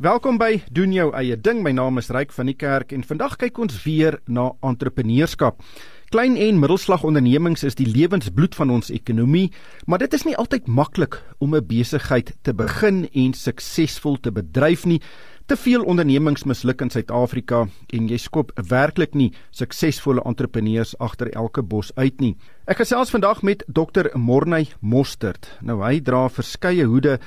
Welkom 0.00 0.38
by 0.40 0.62
doen 0.72 0.94
jou 0.96 1.10
eie 1.12 1.36
ding. 1.36 1.58
My 1.60 1.74
naam 1.76 2.00
is 2.00 2.06
Ryk 2.08 2.30
van 2.32 2.48
die 2.48 2.54
Kerk 2.56 2.94
en 2.96 3.02
vandag 3.04 3.34
kyk 3.42 3.58
ons 3.60 3.82
weer 3.84 4.14
na 4.32 4.46
entrepreneurskap. 4.64 5.58
Klein 6.08 6.38
en 6.40 6.56
middelslag 6.56 7.04
ondernemings 7.04 7.66
is 7.68 7.76
die 7.76 7.84
lewensbloed 7.84 8.56
van 8.56 8.72
ons 8.72 8.88
ekonomie, 8.90 9.50
maar 9.84 10.00
dit 10.00 10.16
is 10.16 10.24
nie 10.24 10.32
altyd 10.40 10.72
maklik 10.72 11.20
om 11.38 11.54
'n 11.54 11.66
besigheid 11.66 12.32
te 12.42 12.54
begin 12.54 13.10
en 13.12 13.34
suksesvol 13.34 14.16
te 14.16 14.32
bedryf 14.32 14.86
nie. 14.86 15.02
Te 15.46 15.56
veel 15.56 15.82
ondernemings 15.82 16.44
misluk 16.44 16.80
in 16.80 16.90
Suid-Afrika 16.90 17.64
en 17.92 18.08
jy 18.08 18.16
skop 18.16 18.52
werklik 18.68 19.14
nie 19.14 19.32
suksesvolle 19.50 20.22
entrepreneurs 20.24 20.98
agter 20.98 21.30
elke 21.34 21.62
bos 21.62 21.92
uit 21.96 22.20
nie. 22.20 22.36
Ek 22.66 22.76
gesels 22.76 23.10
vandag 23.10 23.42
met 23.42 23.64
Dr. 23.66 24.14
Morney 24.14 24.68
Mostert. 24.80 25.58
Nou 25.60 25.82
hy 25.82 26.00
dra 26.00 26.28
verskeie 26.28 26.84
hoede. 26.84 27.18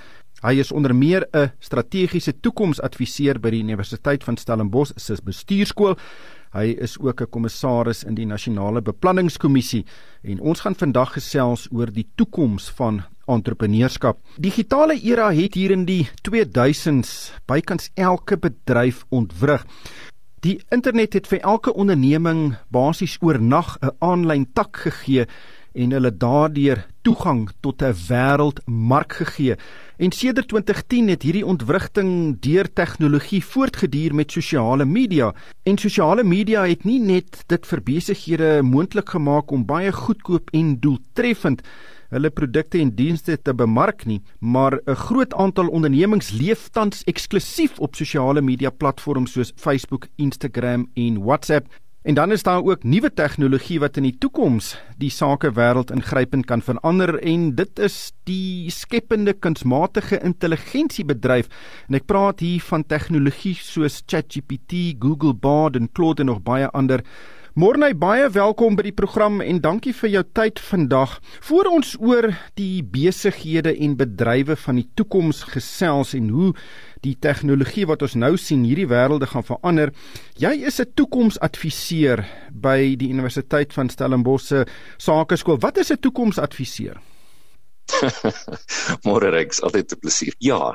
Hy 0.44 0.58
is 0.60 0.74
onder 0.76 0.92
meer 0.96 1.24
'n 1.32 1.52
strategiese 1.60 2.34
toekomsadviseur 2.40 3.40
by 3.40 3.50
die 3.50 3.64
Universiteit 3.64 4.24
van 4.24 4.38
Stellenbosch 4.38 4.92
se 4.96 5.16
bestuurskool. 5.24 5.96
Hy 6.52 6.76
is 6.82 7.00
ook 7.00 7.22
'n 7.22 7.30
kommissaris 7.30 8.04
in 8.04 8.16
die 8.16 8.26
Nasionale 8.26 8.82
Beplanningskommissie 8.82 9.86
en 10.24 10.40
ons 10.40 10.60
gaan 10.60 10.76
vandag 10.76 11.14
gesels 11.14 11.68
oor 11.72 11.88
die 11.92 12.08
toekoms 12.16 12.70
van 12.70 13.04
entrepreneurskap. 13.26 14.20
Digitale 14.38 15.00
era 15.02 15.32
het 15.32 15.54
hier 15.54 15.72
in 15.72 15.86
die 15.86 16.10
2000s 16.22 17.32
bykans 17.46 17.90
elke 17.96 18.38
bedryf 18.38 19.06
ontwrig. 19.10 19.66
Die 20.42 20.60
internet 20.70 21.14
het 21.14 21.28
vir 21.28 21.40
elke 21.40 21.74
onderneming 21.74 22.56
basies 22.70 23.18
oornag 23.22 23.78
'n 23.82 23.96
aanlyn 24.00 24.48
tak 24.54 24.78
gegee 24.78 25.26
en 25.74 25.92
hulle 25.92 26.12
daardeur 26.18 26.86
toegang 27.02 27.50
tot 27.62 27.82
'n 27.82 27.94
wêreldmark 28.08 29.14
gegee. 29.14 29.56
En 29.98 30.12
sedert 30.12 30.48
2010 30.48 31.08
het 31.08 31.22
hierdie 31.22 31.46
ontwrigting 31.46 32.40
deur 32.40 32.74
tegnologie 32.74 33.44
voortgeduur 33.46 34.16
met 34.16 34.32
sosiale 34.32 34.86
media. 34.86 35.34
En 35.64 35.78
sosiale 35.78 36.24
media 36.24 36.66
het 36.66 36.84
nie 36.84 37.00
net 37.00 37.44
dit 37.48 37.68
vir 37.68 37.82
besighede 37.82 38.62
moontlik 38.64 39.10
gemaak 39.10 39.52
om 39.52 39.66
baie 39.66 39.92
goedkoop 39.92 40.50
en 40.52 40.80
doeltreffend 40.80 41.62
hulle 42.14 42.30
produkte 42.30 42.80
en 42.82 42.94
dienste 42.96 43.38
te 43.42 43.54
bemark 43.58 44.06
nie, 44.06 44.22
maar 44.40 44.80
'n 44.86 44.96
groot 44.96 45.34
aantal 45.34 45.68
ondernemings 45.68 46.32
leef 46.32 46.70
tans 46.70 47.04
eksklusief 47.04 47.80
op 47.80 47.96
sosiale 47.96 48.42
media 48.42 48.70
platforms 48.70 49.32
soos 49.32 49.54
Facebook, 49.56 50.08
Instagram 50.16 50.90
en 50.94 51.24
WhatsApp. 51.24 51.68
En 52.04 52.14
dan 52.14 52.32
is 52.32 52.44
daar 52.44 52.64
ook 52.64 52.84
nuwe 52.84 53.14
tegnologie 53.14 53.80
wat 53.80 53.96
in 53.98 54.04
die 54.04 54.18
toekoms 54.20 54.74
die 55.00 55.08
sakewêreld 55.10 55.92
ingrypend 55.92 56.44
kan 56.46 56.62
verander 56.62 57.16
en 57.24 57.46
dit 57.56 57.80
is 57.80 58.12
die 58.28 58.68
skepende 58.76 59.32
kunsmatige 59.34 60.20
intelligensie 60.20 61.06
bedryf. 61.08 61.48
En 61.88 61.96
ek 61.96 62.10
praat 62.12 62.44
hier 62.44 62.60
van 62.68 62.84
tegnologie 62.84 63.56
soos 63.56 64.02
ChatGPT, 64.04 64.98
Google 65.00 65.32
Bard 65.32 65.80
en 65.80 65.88
Claude 65.96 66.26
en 66.26 66.32
nog 66.34 66.44
baie 66.44 66.68
ander. 66.76 67.06
Morney, 67.54 67.94
baie 67.94 68.26
welkom 68.34 68.74
by 68.74 68.88
die 68.88 68.96
program 68.98 69.36
en 69.46 69.60
dankie 69.62 69.92
vir 69.94 70.10
jou 70.10 70.22
tyd 70.34 70.58
vandag. 70.58 71.12
Voor 71.46 71.68
ons 71.70 71.92
oor 72.02 72.32
die 72.58 72.82
besighede 72.82 73.76
en 73.86 73.94
bedrywe 74.00 74.56
van 74.58 74.80
die 74.80 74.88
toekoms 74.98 75.44
gesels 75.52 76.16
en 76.18 76.32
hoe 76.34 76.50
die 77.06 77.14
tegnologie 77.14 77.86
wat 77.86 78.02
ons 78.08 78.16
nou 78.18 78.32
sien 78.42 78.64
hierdie 78.66 78.88
wêrelde 78.90 79.30
gaan 79.30 79.46
verander. 79.46 79.94
Jy 80.42 80.66
is 80.66 80.82
'n 80.82 80.94
toekomsadviseur 80.98 82.26
by 82.50 82.96
die 82.98 83.14
Universiteit 83.14 83.70
van 83.74 83.90
Stellenbosch 83.90 84.48
se 84.48 84.66
Sakeskool. 84.98 85.62
Wat 85.62 85.78
is 85.78 85.92
'n 85.92 86.02
toekomsadviseur? 86.02 86.98
Môre 89.06 89.30
Rex, 89.30 89.62
altyd 89.62 89.94
'n 89.94 90.00
plesier. 90.00 90.34
Ja, 90.40 90.74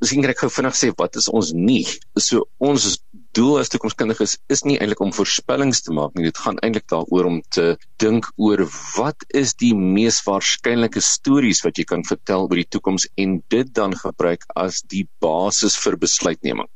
miskien 0.00 0.20
kan 0.20 0.30
ek 0.36 0.44
gou 0.44 0.50
vinnig 0.50 0.76
sê 0.76 0.92
wat 0.96 1.16
is 1.16 1.28
ons 1.28 1.52
nie. 1.52 1.86
So 2.14 2.44
ons 2.58 3.00
doel 3.36 3.60
as 3.60 3.68
toekomskundiges 3.70 4.32
is 4.50 4.64
nie 4.66 4.76
eintlik 4.82 5.00
om 5.04 5.12
voorspellings 5.14 5.84
te 5.86 5.94
maak 5.94 6.16
nie. 6.16 6.26
Dit 6.26 6.40
gaan 6.42 6.58
eintlik 6.66 6.88
daaroor 6.90 7.28
om 7.28 7.38
te 7.54 7.76
dink 8.02 8.26
oor 8.42 8.64
wat 8.96 9.22
is 9.38 9.54
die 9.62 9.72
mees 9.76 10.18
waarskynlike 10.26 11.02
stories 11.04 11.62
wat 11.66 11.78
jy 11.78 11.86
kan 11.86 12.02
vertel 12.08 12.48
oor 12.48 12.58
die 12.58 12.66
toekoms 12.74 13.06
en 13.22 13.38
dit 13.54 13.70
dan 13.76 13.94
gebruik 13.94 14.46
as 14.58 14.82
die 14.90 15.04
basis 15.22 15.78
vir 15.78 15.98
besluitneming. 16.02 16.66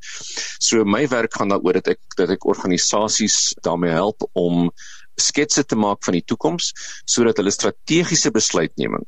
So 0.63 0.87
my 0.87 1.05
werk 1.11 1.35
gaan 1.35 1.51
daaroor 1.51 1.81
dat 1.81 1.97
ek 1.97 2.19
dat 2.21 2.31
ek 2.37 2.47
organisasies 2.47 3.57
daarmee 3.67 3.95
help 3.95 4.23
om 4.39 4.71
sketse 5.19 5.65
te 5.67 5.79
maak 5.79 6.03
van 6.07 6.19
die 6.19 6.27
toekoms 6.27 6.71
sodat 7.11 7.39
hulle 7.43 7.55
strategiese 7.55 8.31
besluitneming 8.35 9.03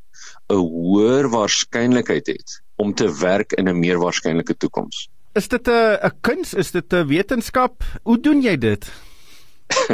'n 0.50 0.62
hoër 0.62 1.30
waarskynlikheid 1.30 2.26
het 2.26 2.62
om 2.82 2.94
te 2.94 3.06
werk 3.20 3.52
in 3.52 3.68
'n 3.68 3.78
meer 3.78 3.98
waarskynlike 4.02 4.54
toekoms. 4.58 5.08
Is 5.36 5.48
dit 5.52 5.68
'n 5.68 5.98
'n 6.08 6.12
kuns? 6.20 6.54
Is 6.54 6.70
dit 6.70 6.92
'n 6.92 7.06
wetenskap? 7.06 7.84
Hoe 8.02 8.20
doen 8.20 8.40
jy 8.40 8.56
dit? 8.58 8.92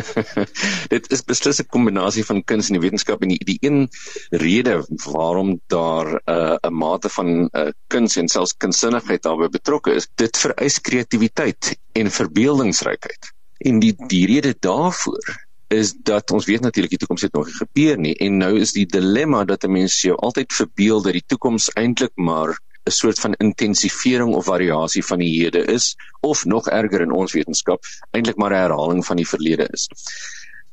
dit 0.94 1.10
is 1.10 1.24
beslis 1.26 1.58
'n 1.58 1.66
kombinasie 1.66 2.24
van 2.24 2.44
kuns 2.44 2.68
en 2.68 2.78
die 2.78 2.82
wetenskap 2.84 3.22
en 3.22 3.32
die, 3.34 3.44
die 3.44 3.58
een 3.60 3.88
rede 4.30 4.86
waarom 5.10 5.60
daar 5.66 6.06
'n 6.06 6.20
uh, 6.30 6.56
'n 6.62 6.74
mate 6.74 7.08
van 7.08 7.48
uh, 7.52 7.68
kuns 7.86 8.16
en 8.16 8.28
selfs 8.28 8.54
kunsinnigheid 8.56 9.22
daarbey 9.22 9.48
betrokke 9.48 9.94
is, 9.98 10.08
dit 10.14 10.38
vereis 10.38 10.80
kreatiwiteit 10.80 11.74
en 11.92 12.10
verbeeldingsrykheid. 12.10 13.32
En 13.58 13.78
die 13.78 13.94
die 14.06 14.26
rede 14.26 14.54
daarvoor 14.58 15.46
is 15.74 15.94
dat 16.06 16.30
ons 16.30 16.46
weet 16.46 16.60
natuurlik 16.60 16.90
die 16.90 17.02
toekoms 17.02 17.22
het 17.22 17.32
nog 17.32 17.46
nie 17.46 17.60
gebeur 17.64 17.98
nie 17.98 18.14
en 18.14 18.36
nou 18.36 18.58
is 18.60 18.72
die 18.78 18.86
dilemma 18.86 19.44
dat 19.44 19.64
'n 19.64 19.72
mens 19.72 20.02
jou 20.02 20.14
altyd 20.16 20.52
verbeel 20.52 21.02
dat 21.02 21.12
die 21.12 21.26
toekoms 21.26 21.72
eintlik 21.74 22.14
maar 22.14 22.60
'n 22.84 22.90
soort 22.90 23.18
van 23.18 23.34
intensivering 23.38 24.34
of 24.34 24.44
variasie 24.44 25.04
van 25.04 25.18
die 25.18 25.42
hede 25.42 25.64
is 25.64 25.96
of 26.20 26.44
nog 26.44 26.68
erger 26.68 27.00
in 27.00 27.12
ons 27.12 27.32
wetenskap 27.32 27.84
eintlik 28.10 28.36
maar 28.36 28.50
'n 28.50 28.62
herhaling 28.62 29.06
van 29.06 29.16
die 29.16 29.28
verlede 29.28 29.68
is. 29.72 29.88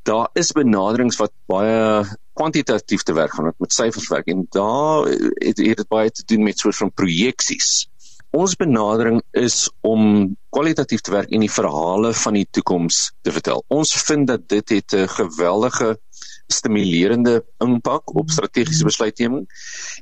Daar 0.03 0.29
is 0.33 0.51
benaderings 0.51 1.17
wat 1.17 1.31
baie 1.45 2.05
kwantitatief 2.33 3.03
te 3.03 3.13
werk 3.13 3.33
gaan 3.33 3.53
met 3.57 3.73
syfers 3.73 4.07
werk 4.07 4.27
en 4.27 4.45
daar 4.49 5.05
het, 5.05 5.57
het 5.57 5.77
dit 5.77 5.87
baie 5.87 6.11
te 6.11 6.23
doen 6.25 6.43
met 6.43 6.59
soort 6.59 6.75
van 6.75 6.91
projeksies. 6.91 7.89
Ons 8.31 8.55
benadering 8.55 9.21
is 9.31 9.69
om 9.81 10.35
kwalitatief 10.49 11.01
te 11.01 11.11
werk 11.11 11.31
en 11.33 11.39
die 11.39 11.51
verhale 11.51 12.13
van 12.13 12.33
die 12.33 12.47
toekoms 12.49 13.11
te 13.21 13.31
vertel. 13.31 13.63
Ons 13.67 13.93
vind 14.05 14.27
dat 14.27 14.47
dit 14.49 14.69
het 14.69 14.93
'n 14.93 15.07
geweldige 15.07 15.99
stimulerende 16.49 17.43
impak 17.63 18.15
op 18.17 18.31
strategiese 18.33 18.87
besluitneming 18.87 19.45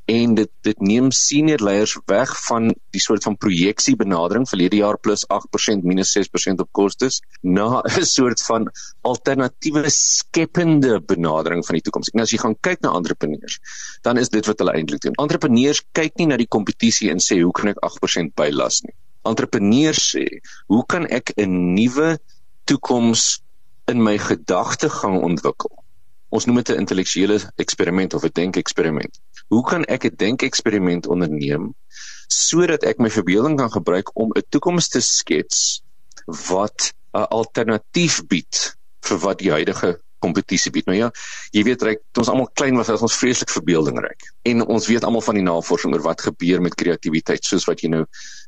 en 0.05 0.35
dit 0.39 0.51
dit 0.67 0.79
neem 0.83 1.11
senior 1.11 1.63
leiers 1.63 1.95
weg 2.11 2.31
van 2.47 2.69
die 2.95 3.01
soort 3.03 3.23
van 3.27 3.37
projeksie 3.37 3.95
benadering 3.99 4.47
verlede 4.49 4.79
jaar 4.79 4.99
plus 4.99 5.25
8% 5.33 5.87
minus 5.87 6.13
6% 6.17 6.63
op 6.63 6.71
kostes 6.71 7.21
na 7.41 7.81
'n 7.83 8.05
soort 8.05 8.41
van 8.49 8.69
alternatiewe 9.01 9.89
skepende 9.89 10.99
benadering 11.01 11.65
van 11.65 11.75
die 11.75 11.83
toekoms. 11.83 12.09
En 12.13 12.21
as 12.21 12.31
jy 12.31 12.39
gaan 12.43 12.55
kyk 12.59 12.81
na 12.81 12.93
entrepreneurs, 12.95 13.59
dan 14.01 14.17
is 14.17 14.29
dit 14.29 14.45
wat 14.45 14.59
hulle 14.59 14.75
eintlik 14.75 15.01
doen. 15.01 15.19
Entrepreneurs 15.23 15.83
kyk 15.91 16.15
nie 16.17 16.27
na 16.31 16.37
die 16.37 16.47
kompetisie 16.47 17.11
en 17.11 17.19
sê 17.23 17.41
hoe 17.41 17.51
kan 17.51 17.71
ek 17.73 17.83
8% 17.83 18.35
bylas 18.35 18.81
nie. 18.83 18.95
Entrepreneurs 19.27 20.15
sê, 20.15 20.25
hoe 20.67 20.83
kan 20.85 21.07
ek 21.07 21.33
'n 21.37 21.73
nuwe 21.75 22.19
toekoms 22.65 23.41
in 23.87 24.03
my 24.03 24.17
gedagtegang 24.17 25.21
ontwikkel? 25.23 25.76
Ons 26.29 26.45
noem 26.45 26.61
dit 26.61 26.69
'n 26.69 26.79
intellektuele 26.83 27.39
eksperiment 27.55 28.13
of 28.13 28.23
'n 28.23 28.33
denkeksperiment. 28.33 29.19
Hoe 29.47 29.63
kan 29.63 29.85
ek 29.85 30.05
'n 30.05 30.15
denkeksperiment 30.15 31.07
onderneem 31.07 31.73
sodat 32.27 32.83
ek 32.83 32.99
my 32.99 33.09
verbeelding 33.09 33.57
kan 33.57 33.71
gebruik 33.71 34.11
om 34.15 34.31
'n 34.35 34.43
toekoms 34.49 34.89
te 34.89 35.01
skets 35.01 35.81
wat 36.49 36.93
'n 37.13 37.27
alternatief 37.31 38.27
bied 38.27 38.77
vir 39.01 39.17
wat 39.17 39.39
die 39.39 39.51
huidige 39.51 39.99
kompetisie 40.19 40.71
bied. 40.71 40.87
Nou 40.89 40.97
ja, 40.97 41.09
jy 41.51 41.63
weet 41.67 41.83
reg, 41.85 41.99
toe 42.11 42.23
ons 42.23 42.31
almal 42.31 42.49
klein 42.57 42.77
was, 42.79 42.89
was 42.91 43.05
ons 43.05 43.17
vreeslik 43.19 43.51
verbeeldingryk. 43.53 44.31
En 44.49 44.65
ons 44.65 44.87
weet 44.89 45.05
almal 45.05 45.21
van 45.21 45.35
die 45.39 45.45
navorsing 45.45 45.93
oor 45.93 46.01
wat 46.01 46.25
gebeur 46.25 46.61
met 46.61 46.75
kreatiwiteit, 46.75 47.45
soos 47.45 47.67
wat 47.69 47.83
jy 47.83 47.89
nou 47.93 48.05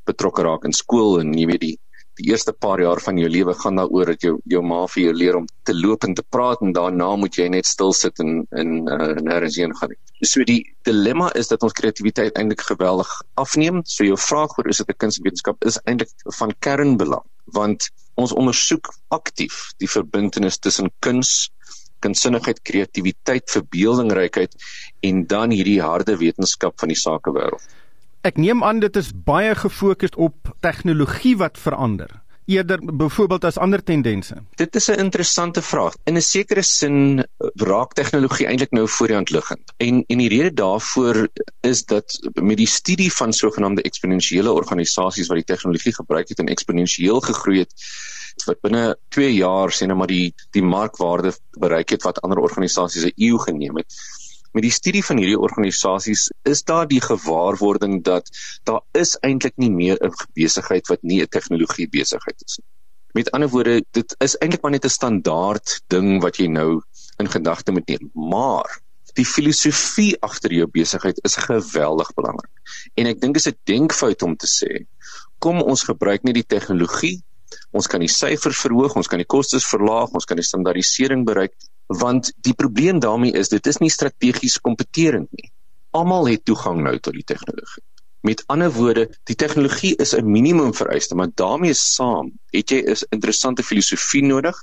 betrokke 0.10 0.44
raak 0.44 0.66
in 0.66 0.74
skool 0.74 1.20
en 1.22 1.34
jy 1.38 1.46
weet 1.46 1.66
die 1.68 1.78
die 2.20 2.30
eerste 2.32 2.54
paar 2.54 2.82
jaar 2.84 3.00
van 3.04 3.18
jou 3.22 3.30
lewe 3.32 3.54
gaan 3.62 3.80
daaroor 3.80 4.12
dat 4.14 4.26
jou 4.26 4.36
jou 4.54 4.62
ma 4.66 4.82
vir 4.94 5.04
jou 5.04 5.14
leer 5.16 5.38
om 5.40 5.48
te 5.68 5.76
loop 5.76 6.04
en 6.08 6.16
te 6.18 6.26
praat 6.36 6.62
en 6.66 6.74
daarna 6.76 7.10
moet 7.22 7.40
jy 7.40 7.48
net 7.54 7.70
stil 7.70 7.94
sit 7.96 8.20
en 8.24 8.44
in 8.62 8.74
uh, 8.92 9.16
nêrens 9.24 9.60
heen 9.62 9.76
gaan. 9.80 9.96
So 10.22 10.44
die 10.48 10.62
dilemma 10.88 11.30
is 11.40 11.52
dat 11.52 11.64
ons 11.64 11.76
kreatiwiteit 11.80 12.38
eintlik 12.40 12.66
geweldig 12.68 13.12
afneem. 13.40 13.84
So 13.86 14.08
jou 14.08 14.18
vraag 14.20 14.58
oor 14.58 14.68
is 14.68 14.84
dit 14.84 14.90
'n 14.90 15.02
kunswetenskap 15.06 15.66
is 15.66 15.80
eintlik 15.86 16.12
van 16.40 16.56
kernbelang 16.60 17.26
want 17.54 17.90
ons 18.20 18.34
ondersoek 18.36 18.92
aktief 19.16 19.72
die 19.80 19.90
verbintenis 19.90 20.60
tussen 20.60 20.92
kuns 21.00 21.50
kunsinnigheid, 22.00 22.62
kreatiwiteit, 22.64 23.50
verbeeldingrykheid 23.52 24.56
en 25.04 25.26
dan 25.28 25.52
hierdie 25.52 25.82
harde 25.84 26.16
wetenskap 26.18 26.80
van 26.80 26.94
die 26.94 27.00
sakewêreld. 27.00 27.66
Ek 28.28 28.36
neem 28.36 28.64
aan 28.68 28.82
dit 28.84 28.98
is 29.00 29.14
baie 29.16 29.54
gefokus 29.56 30.12
op 30.20 30.50
tegnologie 30.60 31.38
wat 31.40 31.58
verander. 31.58 32.20
eerder 32.50 32.82
byvoorbeeld 32.82 33.44
as 33.46 33.58
ander 33.62 33.84
tendense? 33.84 34.36
Dit 34.58 34.76
is 34.76 34.90
'n 34.90 35.00
interessante 35.00 35.62
vraag. 35.62 35.96
In 36.04 36.18
'n 36.18 36.22
sekere 36.22 36.62
sin 36.62 37.26
raak 37.56 37.94
tegnologie 37.94 38.48
eintlik 38.48 38.72
nou 38.72 38.88
voor 38.88 39.08
die 39.08 39.16
hand 39.16 39.30
liggend. 39.30 39.74
En 39.78 40.04
en 40.08 40.18
die 40.18 40.30
rede 40.30 40.54
daarvoor 40.54 41.28
is 41.62 41.86
dat 41.86 42.30
met 42.42 42.58
die 42.58 42.68
studie 42.68 43.14
van 43.14 43.34
sogenaamde 43.34 43.82
eksponensiële 43.82 44.52
organisasies 44.52 45.28
wat 45.28 45.38
die 45.38 45.56
tegnologie 45.56 45.94
gebruik 45.94 46.30
het 46.30 46.40
en 46.40 46.48
eksponensieel 46.48 47.20
gegroei 47.20 47.60
het 47.60 47.74
wat 48.46 48.62
binne 48.62 48.98
2 49.10 49.34
jaar 49.34 49.72
sien 49.72 49.88
nou 49.88 49.98
maar 50.00 50.08
die 50.08 50.34
die 50.50 50.64
markwaarde 50.64 51.34
bereik 51.52 51.90
het 51.90 52.04
wat 52.04 52.22
ander 52.22 52.40
organisasies 52.40 53.04
'n 53.04 53.14
eeu 53.16 53.38
geneem 53.38 53.76
het. 53.76 53.94
Met 54.52 54.66
die 54.66 54.74
studie 54.74 55.04
van 55.06 55.20
hierdie 55.22 55.38
organisasies 55.38 56.30
is 56.50 56.64
daar 56.66 56.88
die 56.90 57.02
gewaarwording 57.02 58.00
dat 58.04 58.30
daar 58.66 58.82
is 58.98 59.16
eintlik 59.26 59.58
nie 59.62 59.70
meer 59.70 59.98
'n 60.02 60.14
besigheid 60.34 60.88
wat 60.90 61.04
nie 61.04 61.22
'n 61.22 61.28
tegnologie 61.28 61.88
besigheid 61.90 62.44
is 62.46 62.58
nie. 62.58 62.68
Met 63.14 63.32
ander 63.32 63.50
woorde, 63.50 63.84
dit 63.92 64.16
is 64.20 64.38
eintlik 64.38 64.62
maar 64.62 64.72
net 64.72 64.86
'n 64.86 64.90
standaard 64.90 65.82
ding 65.88 66.22
wat 66.22 66.38
jy 66.38 66.48
nou 66.48 66.82
in 67.20 67.30
gedagte 67.30 67.72
moet 67.72 67.88
neem. 67.88 68.12
Maar 68.14 68.82
die 69.14 69.26
filosofie 69.26 70.18
agter 70.22 70.54
jou 70.54 70.68
besigheid 70.68 71.20
is 71.24 71.36
geweldig 71.36 72.14
belangrik. 72.14 72.52
En 72.96 73.06
ek 73.06 73.22
dink 73.22 73.34
dit 73.34 73.46
is 73.46 73.52
'n 73.54 73.58
denkfout 73.64 74.22
om 74.22 74.36
te 74.36 74.48
sê 74.48 74.86
kom 75.40 75.62
ons 75.62 75.84
gebruik 75.84 76.24
net 76.24 76.34
die 76.34 76.58
tegnologie 76.58 77.22
Ons 77.72 77.88
kan 77.88 78.00
die 78.00 78.12
syfers 78.12 78.62
verhoog, 78.64 78.96
ons 78.96 79.08
kan 79.08 79.22
die 79.22 79.30
kostes 79.30 79.68
verlaag, 79.70 80.14
ons 80.18 80.26
kan 80.30 80.40
die 80.40 80.46
standaardisering 80.46 81.26
bereik, 81.26 81.54
want 81.90 82.34
die 82.46 82.54
probleem 82.54 83.00
daarmee 83.00 83.32
is 83.32 83.50
dit 83.50 83.68
is 83.68 83.80
nie 83.82 83.90
strategies 83.90 84.60
kompeterend 84.62 85.30
nie. 85.32 85.52
Almal 85.98 86.28
het 86.30 86.46
toegang 86.46 86.84
nou 86.86 87.00
tot 87.00 87.16
die 87.18 87.26
tegnologie. 87.26 87.84
Met 88.22 88.44
ander 88.52 88.70
woorde, 88.72 89.08
die 89.24 89.36
tegnologie 89.36 89.96
is 89.96 90.14
'n 90.14 90.32
minimum 90.32 90.74
vereiste, 90.74 91.16
maar 91.16 91.32
daarmee 91.34 91.74
saam 91.74 92.32
het 92.52 92.70
jy 92.70 92.84
'n 92.84 92.96
interessante 93.10 93.64
filosofie 93.64 94.24
nodig. 94.24 94.56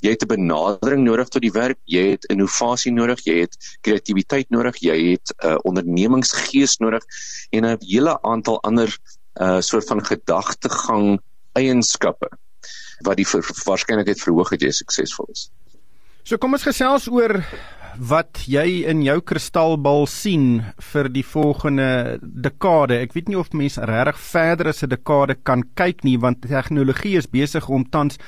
Jy 0.00 0.10
het 0.10 0.22
'n 0.22 0.26
benadering 0.26 1.04
nodig 1.04 1.28
tot 1.28 1.42
die 1.42 1.52
werk, 1.52 1.78
jy 1.84 2.10
het 2.10 2.24
innovasie 2.24 2.92
nodig, 2.92 3.20
jy 3.24 3.40
het 3.40 3.56
kreatiwiteit 3.80 4.50
nodig, 4.50 4.76
jy 4.76 5.10
het 5.10 5.34
'n 5.36 5.46
uh, 5.46 5.58
ondernemingsgees 5.62 6.76
nodig 6.76 7.02
en 7.50 7.64
'n 7.64 7.76
hele 7.80 8.22
aantal 8.22 8.62
ander 8.62 8.98
uh 9.40 9.60
soort 9.60 9.86
van 9.86 10.04
gedagtegang 10.04 11.20
eienskappe 11.52 12.28
wat 13.00 13.16
die 13.16 13.26
waarskynlikheid 13.64 14.20
verhoog 14.20 14.50
dat 14.50 14.60
jy 14.60 14.70
suksesvol 14.70 15.28
is. 15.32 15.50
So 16.30 16.38
kom 16.38 16.54
ons 16.54 16.62
gesels 16.62 17.08
oor 17.10 17.40
wat 18.06 18.44
jy 18.46 18.84
in 18.86 19.00
jou 19.02 19.16
kristalbal 19.26 20.04
sien 20.06 20.60
vir 20.92 21.08
die 21.10 21.24
volgende 21.26 22.20
dekade. 22.22 23.00
Ek 23.02 23.16
weet 23.16 23.32
nie 23.32 23.38
of 23.40 23.48
mense 23.50 23.82
regtig 23.82 24.20
verder 24.28 24.68
as 24.70 24.84
'n 24.84 24.92
dekade 24.92 25.34
kan 25.42 25.64
kyk 25.74 26.04
nie 26.06 26.14
want 26.22 26.46
tegnologie 26.46 27.16
is 27.18 27.26
besig 27.26 27.66
om 27.68 27.82
tans 27.82 28.20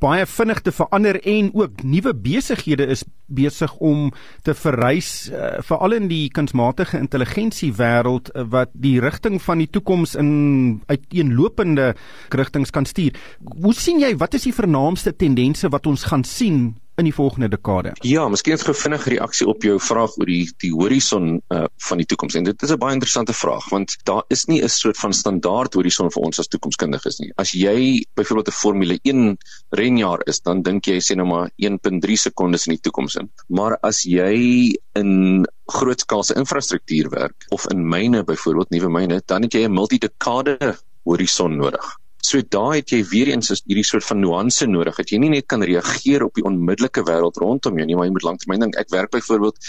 baie 0.00 0.24
vinnig 0.24 0.62
te 0.62 0.72
verander 0.72 1.20
en 1.20 1.50
ook 1.52 1.82
nuwe 1.84 2.14
besighede 2.14 2.86
is 2.86 3.04
besig 3.26 3.74
om 3.76 4.10
te 4.42 4.54
verrys 4.54 5.28
uh, 5.28 5.60
veral 5.60 5.92
in 5.92 6.08
die 6.08 6.30
kunsmatige 6.30 6.98
intelligensie 6.98 7.72
wêreld 7.72 8.30
uh, 8.34 8.44
wat 8.48 8.70
die 8.72 9.00
rigting 9.00 9.36
van 9.42 9.58
die 9.58 9.68
toekoms 9.68 10.14
in 10.14 10.80
uiteenlopende 10.86 11.94
rigtings 12.30 12.70
kan 12.70 12.86
stuur. 12.86 13.12
Hoe 13.60 13.74
sien 13.74 14.00
jy 14.00 14.16
wat 14.16 14.34
is 14.34 14.48
die 14.48 14.56
vernaamste 14.56 15.12
tendense 15.12 15.68
wat 15.68 15.86
ons 15.86 16.04
gaan 16.04 16.24
sien 16.24 16.74
in 16.96 17.08
die 17.08 17.14
volgende 17.14 17.48
dekade? 17.48 17.92
Ja, 18.06 18.28
miskien 18.28 18.54
'n 18.54 18.58
gevinnige 18.58 19.10
reaksie 19.10 19.46
op 19.46 19.62
jou 19.62 19.80
vraag 19.80 20.16
oor 20.18 20.26
die 20.26 20.48
die 20.62 20.72
horison 20.72 21.42
uh, 21.48 21.64
van 21.88 21.98
die 21.98 22.06
toekoms. 22.06 22.34
En 22.34 22.44
dit 22.44 22.62
is 22.62 22.70
'n 22.70 22.78
baie 22.78 22.94
interessante 22.94 23.32
vraag 23.32 23.68
want 23.70 23.96
daar 24.04 24.22
is 24.28 24.44
nie 24.44 24.62
'n 24.62 24.68
soort 24.68 24.96
van 24.96 25.12
standaard 25.12 25.74
horison 25.74 26.10
vir 26.10 26.22
ons 26.22 26.38
as 26.38 26.48
toekomskundiges 26.48 27.18
nie. 27.18 27.32
As 27.36 27.50
jy 27.52 28.04
byvoorbeeld 28.14 28.48
'n 28.48 28.60
Formule 28.60 28.98
1 29.02 29.36
renjaar 29.70 30.20
is, 30.26 30.40
dan 30.40 30.62
dink 30.62 30.84
jy 30.86 31.00
sê 31.00 31.16
nou 31.16 31.26
maar 31.26 31.50
1.3 31.56 32.16
sekondes 32.16 32.66
in 32.66 32.74
die 32.74 32.80
toekoms 32.80 33.14
in. 33.16 33.30
Maar 33.48 33.78
as 33.82 34.02
jy 34.02 34.74
in 34.94 35.46
grootskaalse 35.66 36.34
infrastruktuur 36.34 37.10
werk 37.10 37.46
of 37.48 37.66
in 37.70 37.88
myne 37.88 38.24
byvoorbeeld 38.24 38.70
nuwe 38.70 38.90
myne, 38.90 39.22
dan 39.26 39.42
het 39.42 39.52
jy 39.52 39.64
'n 39.64 39.72
multidekade 39.72 40.78
horison 41.04 41.56
nodig. 41.56 42.03
So 42.24 42.40
daai 42.40 42.80
het 42.80 42.92
jy 42.94 43.02
weer 43.10 43.28
eens 43.34 43.50
hierdie 43.66 43.84
soort 43.84 44.06
van 44.08 44.22
nuance 44.22 44.66
nodig 44.66 44.96
dat 44.96 45.10
jy 45.12 45.18
nie 45.20 45.32
net 45.34 45.48
kan 45.52 45.64
reageer 45.66 46.24
op 46.24 46.38
die 46.38 46.46
onmiddellike 46.48 47.04
wêreld 47.04 47.40
rondom 47.42 47.76
jou 47.76 47.86
nie, 47.88 47.98
maar 47.98 48.08
jy 48.08 48.14
moet 48.14 48.24
lanktermyn 48.24 48.64
dink. 48.64 48.78
Ek 48.80 48.92
werk 48.94 49.12
byvoorbeeld 49.12 49.60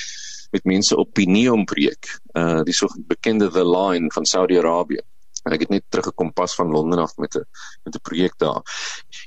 met 0.56 0.70
mense 0.72 0.96
op 0.96 1.20
Neom 1.20 1.66
projek, 1.68 2.08
uh 2.40 2.64
die 2.64 2.76
so 2.78 2.88
bekende 3.10 3.50
The 3.52 3.66
Line 3.68 4.08
van 4.16 4.30
Saudi-Arabië. 4.30 5.04
En 5.46 5.54
ek 5.54 5.66
het 5.66 5.74
net 5.74 5.84
teruggekom 5.92 6.32
pas 6.34 6.56
van 6.56 6.72
Londen 6.72 7.02
af 7.04 7.18
met 7.18 7.36
'n 7.36 7.44
met 7.84 7.96
'n 7.96 8.06
projek 8.08 8.40
daar. 8.40 8.64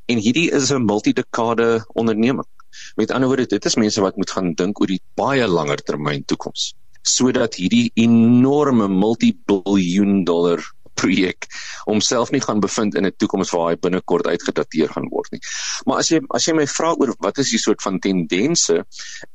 En 0.07 0.19
hierdie 0.19 0.51
is 0.51 0.73
'n 0.73 0.85
multidekade 0.85 1.85
onderneming. 1.93 2.49
Met 2.97 3.11
ander 3.11 3.29
woorde, 3.29 3.47
dit 3.47 3.65
is 3.65 3.77
mense 3.77 4.01
wat 4.01 4.17
moet 4.17 4.31
gaan 4.31 4.55
dink 4.55 4.81
oor 4.81 4.87
die 4.87 5.03
baie 5.15 5.47
langer 5.47 5.83
termyn 5.83 6.25
toekoms 6.25 6.75
sodat 7.09 7.57
hierdie 7.59 7.91
enorme 7.95 8.89
multibiljoen 8.89 10.25
dollar 10.25 10.61
projek 11.01 11.49
homself 11.87 12.33
nie 12.35 12.43
gaan 12.45 12.61
bevind 12.61 12.97
in 12.99 13.07
'n 13.07 13.17
toekoms 13.17 13.53
waar 13.55 13.71
hy 13.71 13.77
binnekort 13.77 14.27
uitgedateer 14.27 14.95
gaan 14.95 15.09
word 15.11 15.31
nie. 15.33 15.41
Maar 15.87 15.99
as 16.05 16.11
jy 16.11 16.21
as 16.35 16.47
jy 16.47 16.55
my 16.55 16.67
vra 16.67 16.95
oor 16.95 17.15
wat 17.19 17.39
is 17.39 17.51
die 17.51 17.63
soort 17.63 17.83
van 17.83 17.99
tendense 17.99 18.85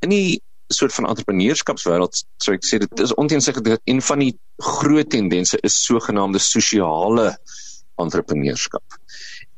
in 0.01 0.09
die 0.09 0.41
soort 0.73 0.93
van 0.93 1.07
entrepreneurskapswêreld, 1.07 2.23
sou 2.41 2.55
ek 2.55 2.65
sê 2.65 2.79
dit 2.81 2.99
is 2.99 3.13
onteenseglik 3.21 3.65
dat 3.65 3.81
een 3.89 4.01
van 4.01 4.19
die 4.19 4.33
groot 4.57 5.09
tendense 5.09 5.57
is 5.61 5.85
sogenaamde 5.85 6.39
sosiale 6.39 7.37
entrepreneurskap. 8.01 8.83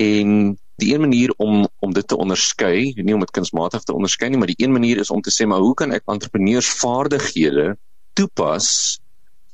En 0.02 0.58
die 0.82 0.94
een 0.94 1.02
manier 1.02 1.34
om 1.38 1.68
om 1.80 1.94
dit 1.94 2.08
te 2.08 2.18
onderskei, 2.18 2.94
nie 2.96 3.14
om 3.14 3.24
dit 3.24 3.32
kunsmatig 3.32 3.84
te 3.84 3.96
onderskei 3.96 4.30
nie, 4.30 4.38
maar 4.38 4.52
die 4.52 4.64
een 4.64 4.74
manier 4.76 5.00
is 5.00 5.12
om 5.14 5.22
te 5.22 5.32
sê 5.32 5.48
maar 5.48 5.64
hoe 5.64 5.74
kan 5.74 5.94
ek 5.96 6.04
entrepreneursvaardighede 6.12 7.76
toepas 8.14 9.00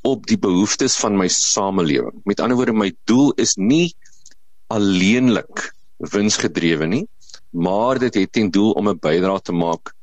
op 0.02 0.26
die 0.28 0.40
behoeftes 0.42 0.96
van 1.02 1.18
my 1.18 1.28
samelewing. 1.28 2.22
Met 2.24 2.40
ander 2.40 2.58
woorde, 2.58 2.74
my 2.74 2.92
doel 3.10 3.32
is 3.42 3.56
nie 3.56 3.94
alleenlik 4.72 5.72
winsgedrewe 6.12 6.88
nie, 6.90 7.06
maar 7.50 8.00
dit 8.00 8.14
het 8.14 8.32
ten 8.32 8.50
doel 8.50 8.72
om 8.72 8.90
'n 8.90 9.00
bydrae 9.00 9.42
te 9.42 9.52
maak 9.52 9.94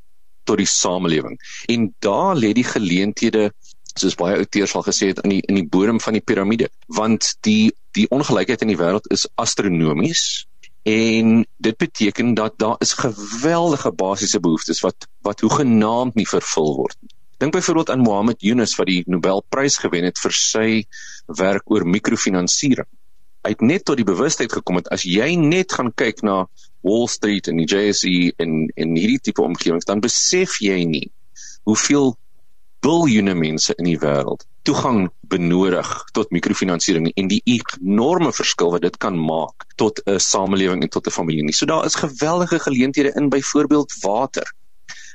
tot 0.44 0.56
die 0.56 0.66
samelewing. 0.66 1.38
En 1.66 1.94
daar 1.98 2.36
lê 2.36 2.52
die 2.52 2.64
geleenthede 2.64 3.52
soos 3.98 4.14
baie 4.14 4.36
outeurs 4.36 4.74
al 4.74 4.86
gesê 4.86 5.10
het 5.10 5.20
in 5.24 5.30
die 5.30 5.42
in 5.50 5.54
die 5.54 5.66
bodem 5.66 6.00
van 6.00 6.12
die 6.12 6.22
piramide, 6.22 6.68
want 6.86 7.36
die 7.40 7.72
die 7.96 8.06
ongelykheid 8.14 8.62
in 8.62 8.72
die 8.72 8.78
wêreld 8.78 9.10
is 9.10 9.26
astronomies 9.34 10.46
en 10.88 11.46
dit 11.56 11.76
beteken 11.76 12.34
dat 12.34 12.58
daar 12.58 12.76
is 12.78 12.92
geweldige 12.92 13.92
basiese 13.92 14.40
behoeftes 14.40 14.80
wat 14.80 15.08
wat 15.26 15.40
hoegenaamd 15.40 16.14
nie 16.14 16.28
vervul 16.28 16.76
word 16.76 16.96
nie. 17.00 17.14
Dink 17.38 17.52
byvoorbeeld 17.52 17.90
aan 17.90 18.02
Mohammed 18.02 18.40
Yunus 18.42 18.74
wat 18.76 18.86
die 18.90 19.02
Nobelprys 19.06 19.78
gewen 19.78 20.04
het 20.04 20.18
vir 20.18 20.34
sy 20.34 20.68
werk 21.38 21.70
oor 21.70 21.86
mikrofinansiering. 21.86 22.88
Hy 23.46 23.52
het 23.54 23.62
net 23.62 23.84
tot 23.86 23.96
die 24.00 24.06
bewustheid 24.06 24.52
gekom 24.52 24.80
dat 24.80 24.90
as 24.94 25.06
jy 25.06 25.36
net 25.38 25.72
gaan 25.72 25.92
kyk 25.94 26.24
na 26.26 26.48
Wall 26.86 27.06
Street 27.08 27.46
en 27.48 27.60
die 27.62 27.68
JSE 27.68 28.32
en 28.42 28.66
en 28.74 28.96
hierdie 28.98 29.20
tipe 29.22 29.42
omgewings, 29.42 29.86
dan 29.86 30.02
besef 30.02 30.58
jy 30.62 30.82
nie 30.84 31.06
hoeveel 31.68 32.16
biljoene 32.82 33.34
mense 33.34 33.74
in 33.78 33.86
die 33.90 33.98
wêreld 34.02 34.44
toegang 34.68 35.06
benodig 35.32 35.88
tot 36.12 36.30
mikrofinansiering 36.34 37.08
en 37.16 37.30
die 37.30 37.40
enorme 37.48 38.32
verskil 38.34 38.74
wat 38.74 38.84
dit 38.84 38.98
kan 39.02 39.16
maak 39.16 39.64
tot 39.80 40.02
'n 40.06 40.18
samelewing 40.20 40.82
en 40.82 40.90
tot 40.90 41.06
'n 41.06 41.14
familie. 41.14 41.44
Nie. 41.44 41.54
So 41.54 41.66
daar 41.66 41.86
is 41.86 41.94
geweldige 41.94 42.58
geleenthede 42.58 43.12
in 43.14 43.28
byvoorbeeld 43.28 43.92
water 44.02 44.54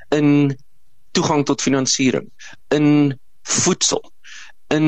in 0.09 0.57
toegang 1.13 1.45
tot 1.45 1.61
finansiering, 1.61 2.27
in 2.73 2.87
voedsel, 3.43 4.01
in 4.73 4.87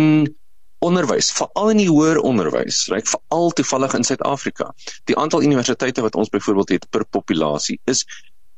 onderwys, 0.86 1.32
veral 1.34 1.72
in 1.74 1.82
die 1.82 1.90
hoër 1.90 2.20
onderwys, 2.26 2.86
reg 2.94 3.08
veral 3.10 3.54
toevallig 3.58 3.96
in 3.98 4.06
Suid-Afrika. 4.08 4.70
Die 5.10 5.18
aantal 5.18 5.46
universiteite 5.46 6.04
wat 6.06 6.16
ons 6.20 6.30
byvoorbeeld 6.34 6.76
het 6.76 6.90
per 6.90 7.06
populasie 7.06 7.80
is 7.90 8.04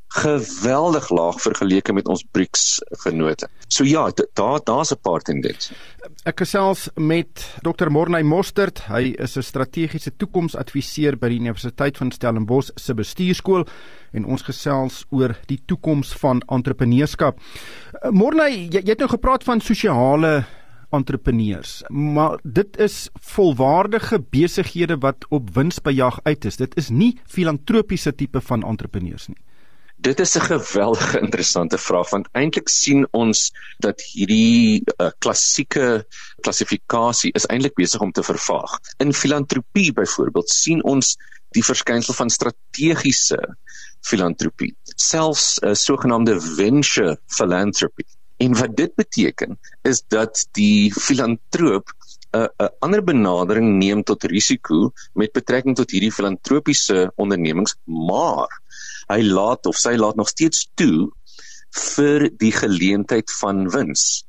geweldig 0.07 1.09
laag 1.09 1.41
vergeleke 1.41 1.93
met 1.93 2.07
ons 2.07 2.23
BRICS 2.31 2.81
vennote. 3.03 3.47
So 3.67 3.83
ja, 3.83 4.11
daar 4.33 4.59
daar's 4.63 4.91
'n 4.91 5.01
paar 5.01 5.21
tendense. 5.21 5.73
Ek 6.23 6.39
gesels 6.39 6.89
met 6.95 7.53
Dr. 7.61 7.89
Morney 7.89 8.23
Mostert. 8.23 8.87
Hy 8.87 9.15
is 9.17 9.37
'n 9.37 9.41
strategiese 9.41 10.11
toekomsadviseur 10.17 11.17
by 11.17 11.29
die 11.29 11.39
Universiteit 11.39 11.97
van 11.97 12.11
Stellenbosch 12.11 12.71
se 12.75 12.93
bestuurskool 12.93 13.67
en 14.11 14.25
ons 14.25 14.41
gesels 14.41 15.05
oor 15.09 15.35
die 15.45 15.59
toekoms 15.65 16.13
van 16.13 16.41
entrepreneurskap. 16.47 17.39
Morney, 18.11 18.67
jy, 18.69 18.81
jy 18.81 18.89
het 18.89 18.99
nou 18.99 19.09
gepraat 19.09 19.43
van 19.43 19.61
sosiale 19.61 20.45
entrepreneurs, 20.89 21.83
maar 21.89 22.39
dit 22.43 22.77
is 22.77 23.09
volwaardige 23.13 24.19
besighede 24.29 24.97
wat 24.97 25.25
op 25.29 25.49
winsbejag 25.53 26.19
uit 26.23 26.45
is. 26.45 26.57
Dit 26.57 26.77
is 26.77 26.89
nie 26.89 27.19
filantropiese 27.25 28.15
tipe 28.15 28.41
van 28.41 28.63
entrepreneurs 28.63 29.27
nie. 29.27 29.37
Dit 30.00 30.20
is 30.20 30.36
'n 30.38 30.42
geweldige 30.42 31.20
interessante 31.25 31.77
vraag 31.77 32.10
want 32.10 32.27
eintlik 32.32 32.70
sien 32.70 33.08
ons 33.12 33.51
dat 33.77 34.01
hierdie 34.01 34.84
uh, 34.86 35.10
klassieke 35.18 36.06
klassifikasie 36.46 37.32
is 37.34 37.46
eintlik 37.46 37.74
besig 37.74 38.01
om 38.01 38.12
te 38.12 38.24
vervaag. 38.24 38.77
In 38.98 39.13
filantropie 39.13 39.94
byvoorbeeld 39.94 40.50
sien 40.50 40.84
ons 40.84 41.18
die 41.58 41.66
verskynsel 41.66 42.13
van 42.13 42.30
strategiese 42.30 43.39
filantropie, 44.06 44.75
selfs 44.96 45.58
uh, 45.63 45.74
sogenaamde 45.74 46.38
venture 46.42 47.18
philanthropy. 47.25 48.06
En 48.38 48.54
wat 48.54 48.75
dit 48.77 48.94
beteken 48.96 49.60
is 49.82 50.04
dat 50.13 50.46
die 50.51 50.94
filantroop 50.94 51.97
'n 52.36 52.48
'n 52.63 52.69
ander 52.86 53.03
benadering 53.03 53.77
neem 53.79 54.03
tot 54.03 54.24
risiko 54.24 54.91
met 55.13 55.31
betrekking 55.34 55.75
tot 55.75 55.91
hierdie 55.91 56.12
filantropiese 56.12 57.12
ondernemings, 57.15 57.75
maar 57.86 58.51
hy 59.07 59.22
laat 59.24 59.65
of 59.65 59.77
sy 59.79 59.96
laat 59.96 60.15
nog 60.15 60.29
steeds 60.29 60.67
toe 60.75 61.10
vir 61.96 62.29
die 62.43 62.51
geleentheid 62.51 63.31
van 63.39 63.69
wins. 63.69 64.25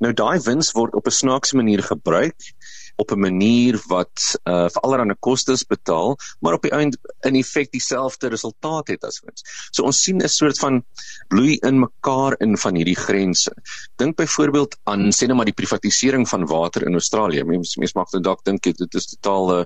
Nou 0.00 0.12
daai 0.16 0.40
wins 0.40 0.72
word 0.72 0.94
op 0.94 1.06
'n 1.06 1.18
snaakse 1.20 1.56
manier 1.56 1.82
gebruik 1.82 2.52
op 2.96 3.10
'n 3.12 3.20
manier 3.20 3.80
wat 3.86 4.38
uh 4.44 4.68
vir 4.72 4.82
allerlei 4.82 5.16
kostes 5.20 5.64
betaal, 5.64 6.16
maar 6.40 6.52
op 6.52 6.62
die 6.62 6.70
einde 6.70 6.98
in 7.20 7.34
effek 7.34 7.70
dieselfde 7.70 8.28
resultaat 8.28 8.88
het 8.88 9.04
as 9.04 9.20
wins. 9.24 9.42
So 9.70 9.82
ons 9.82 10.02
sien 10.02 10.22
'n 10.22 10.28
soort 10.28 10.58
van 10.58 10.84
bloei 11.28 11.58
in 11.60 11.78
mekaar 11.78 12.34
in 12.38 12.56
van 12.58 12.74
hierdie 12.74 12.96
grense. 12.96 13.52
Dink 13.96 14.16
byvoorbeeld 14.16 14.76
aan 14.84 15.12
sê 15.12 15.26
net 15.26 15.36
maar 15.36 15.44
die 15.44 15.60
privatisering 15.62 16.28
van 16.28 16.46
water 16.46 16.86
in 16.86 16.92
Australië. 16.92 17.44
Mense 17.44 17.78
mens 17.78 17.92
mag 17.92 18.08
dalk 18.10 18.44
dink 18.44 18.62
dit 18.62 18.94
is 18.94 19.06
totaal 19.06 19.50
'n 19.50 19.60
uh, 19.60 19.64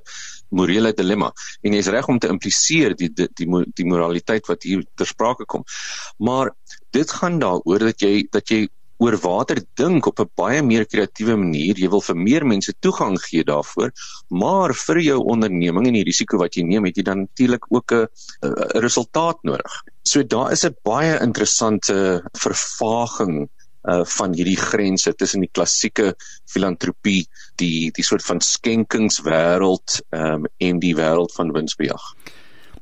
morele 0.49 0.93
dilemma. 0.93 1.33
En 1.63 1.73
jy's 1.73 1.87
reg 1.87 2.09
om 2.09 2.19
te 2.19 2.29
impliseer 2.29 2.97
die 2.97 3.11
die 3.13 3.29
die, 3.35 3.49
die 3.75 3.87
moraliteit 3.87 4.47
wat 4.47 4.63
hier 4.63 4.85
ter 4.95 5.07
sprake 5.07 5.45
kom. 5.45 5.65
Maar 6.19 6.55
dit 6.91 7.13
gaan 7.13 7.39
daaroor 7.39 7.79
dat 7.79 8.01
jy 8.01 8.27
dat 8.31 8.49
jy 8.49 8.69
oor 9.01 9.17
water 9.25 9.61
dink 9.81 10.07
op 10.07 10.21
'n 10.21 10.31
baie 10.37 10.63
meer 10.63 10.87
kreatiewe 10.87 11.37
manier. 11.37 11.79
Jy 11.79 11.89
wil 11.89 12.01
vir 12.01 12.17
meer 12.17 12.47
mense 12.47 12.73
toegang 12.81 13.17
gee 13.19 13.45
daarvoor, 13.45 13.93
maar 14.29 14.75
vir 14.75 15.01
jou 15.01 15.19
onderneming 15.25 15.87
en 15.87 15.99
die 15.99 16.05
risiko 16.05 16.39
wat 16.39 16.55
jy 16.55 16.63
neem, 16.63 16.85
het 16.85 16.97
jy 16.97 17.03
dan 17.03 17.19
natuurlik 17.21 17.65
ook 17.69 17.93
'n 17.93 18.07
resultaat 18.81 19.39
nodig. 19.43 19.73
So 20.03 20.23
daar 20.23 20.53
is 20.53 20.65
'n 20.65 20.77
baie 20.85 21.19
interessante 21.21 22.23
vervaging 22.33 23.49
uh 23.89 24.05
van 24.05 24.35
hierdie 24.35 24.61
grense 24.61 25.15
tussen 25.15 25.41
die 25.41 25.53
klassieke 25.53 26.15
filantropie, 26.45 27.27
die 27.57 27.91
die 27.91 28.05
soort 28.05 28.23
van 28.23 28.41
skenkingswêreld 28.41 30.01
um 30.11 30.45
en 30.59 30.79
die 30.79 30.95
wêreld 30.95 31.33
van 31.33 31.53
winsbejag. 31.53 32.15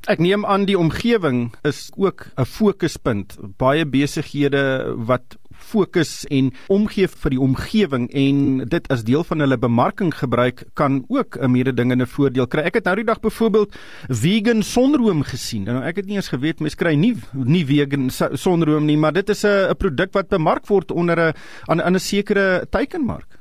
Ek 0.06 0.18
neem 0.18 0.46
aan 0.46 0.64
die 0.64 0.78
omgewing 0.78 1.54
is 1.62 1.90
ook 1.96 2.26
'n 2.36 2.44
fokuspunt. 2.44 3.36
Baie 3.56 3.86
besighede 3.86 4.94
wat 4.96 5.36
fokus 5.58 6.24
en 6.32 6.50
omgee 6.72 7.08
vir 7.08 7.34
die 7.34 7.40
omgewing 7.40 8.08
en 8.16 8.64
dit 8.68 8.88
as 8.92 9.04
deel 9.04 9.24
van 9.24 9.44
hulle 9.44 9.58
bemarking 9.60 10.12
gebruik 10.14 10.64
kan 10.74 11.04
ook 11.08 11.36
'n 11.36 11.50
mededingende 11.50 12.06
voordeel 12.06 12.46
kry. 12.46 12.62
Ek 12.62 12.74
het 12.74 12.84
nou 12.84 12.96
die 12.96 13.04
dag 13.04 13.20
byvoorbeeld 13.20 13.76
vegan 14.08 14.62
sonroom 14.62 15.22
gesien. 15.22 15.64
Nou 15.64 15.82
ek 15.82 15.96
het 15.96 16.06
nie 16.06 16.16
eens 16.16 16.28
geweet 16.28 16.60
mens 16.60 16.74
kry 16.74 16.94
nie 16.94 17.16
nie 17.32 17.64
vegan 17.66 18.10
sonroom 18.32 18.84
nie, 18.84 18.96
maar 18.96 19.12
dit 19.12 19.28
is 19.28 19.44
'n 19.44 19.70
'n 19.70 19.76
produk 19.76 20.12
wat 20.12 20.28
bemark 20.28 20.66
word 20.66 20.90
onder 20.90 21.18
'n 21.18 21.34
aan 21.66 21.94
'n 21.94 22.00
sekere 22.00 22.66
teikenmark. 22.70 23.37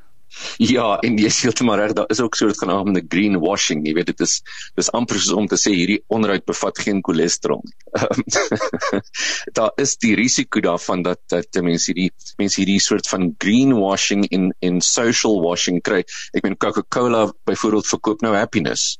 Ja, 0.62 0.98
en 1.06 1.18
jy 1.18 1.30
sê 1.32 1.48
heeltemal 1.48 1.80
reg, 1.80 1.94
daar 1.98 2.10
is 2.14 2.20
ook 2.22 2.36
so 2.36 2.48
'n 2.48 2.60
genaamde 2.60 3.02
greenwashing, 3.10 3.86
jy 3.88 3.94
weet 3.94 4.12
dit 4.12 4.22
is 4.22 4.42
dis 4.76 4.92
amper 4.92 5.20
soos 5.20 5.34
om 5.34 5.48
te 5.48 5.56
sê 5.56 5.72
hierdie 5.74 6.04
onderhoud 6.08 6.46
bevat 6.46 6.80
geen 6.80 7.02
cholesterol 7.02 7.62
nie. 7.64 7.76
daar 9.58 9.72
is 9.78 9.98
die 9.98 10.16
risiko 10.16 10.60
daarvan 10.60 11.04
dat 11.04 11.22
dat 11.30 11.62
mense 11.62 11.92
hierdie 11.92 12.12
mense 12.38 12.62
hierdie 12.62 12.80
soort 12.84 13.08
van 13.08 13.34
greenwashing 13.38 14.28
in 14.30 14.54
in 14.60 14.82
social 14.82 15.42
washing 15.42 15.82
kry. 15.82 16.04
Ek 16.34 16.44
meen 16.44 16.58
Coca-Cola 16.58 17.28
byvoorbeeld 17.46 17.88
verkoop 17.88 18.22
nou 18.22 18.36
happiness. 18.36 18.98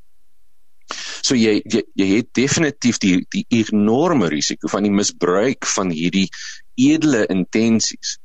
So 1.22 1.36
jy 1.36 1.60
jy, 1.66 1.84
jy 2.00 2.08
het 2.16 2.30
definitief 2.38 3.00
die 3.04 3.18
die 3.34 3.46
enorme 3.60 4.30
risiko 4.32 4.72
van 4.72 4.88
die 4.88 4.94
misbruik 4.94 5.68
van 5.76 5.92
hierdie 5.92 6.30
edele 6.78 7.26
intensies 7.34 8.18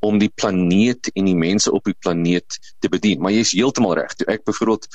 om 0.00 0.18
die 0.18 0.30
planeet 0.34 1.10
en 1.14 1.28
die 1.28 1.36
mense 1.36 1.72
op 1.72 1.84
die 1.84 1.96
planeet 1.98 2.58
te 2.80 2.88
bedien. 2.88 3.20
Maar 3.20 3.34
jy's 3.36 3.52
heeltemal 3.56 3.98
reg. 3.98 4.14
Toe 4.16 4.28
ek 4.32 4.46
byvoorbeeld 4.48 4.88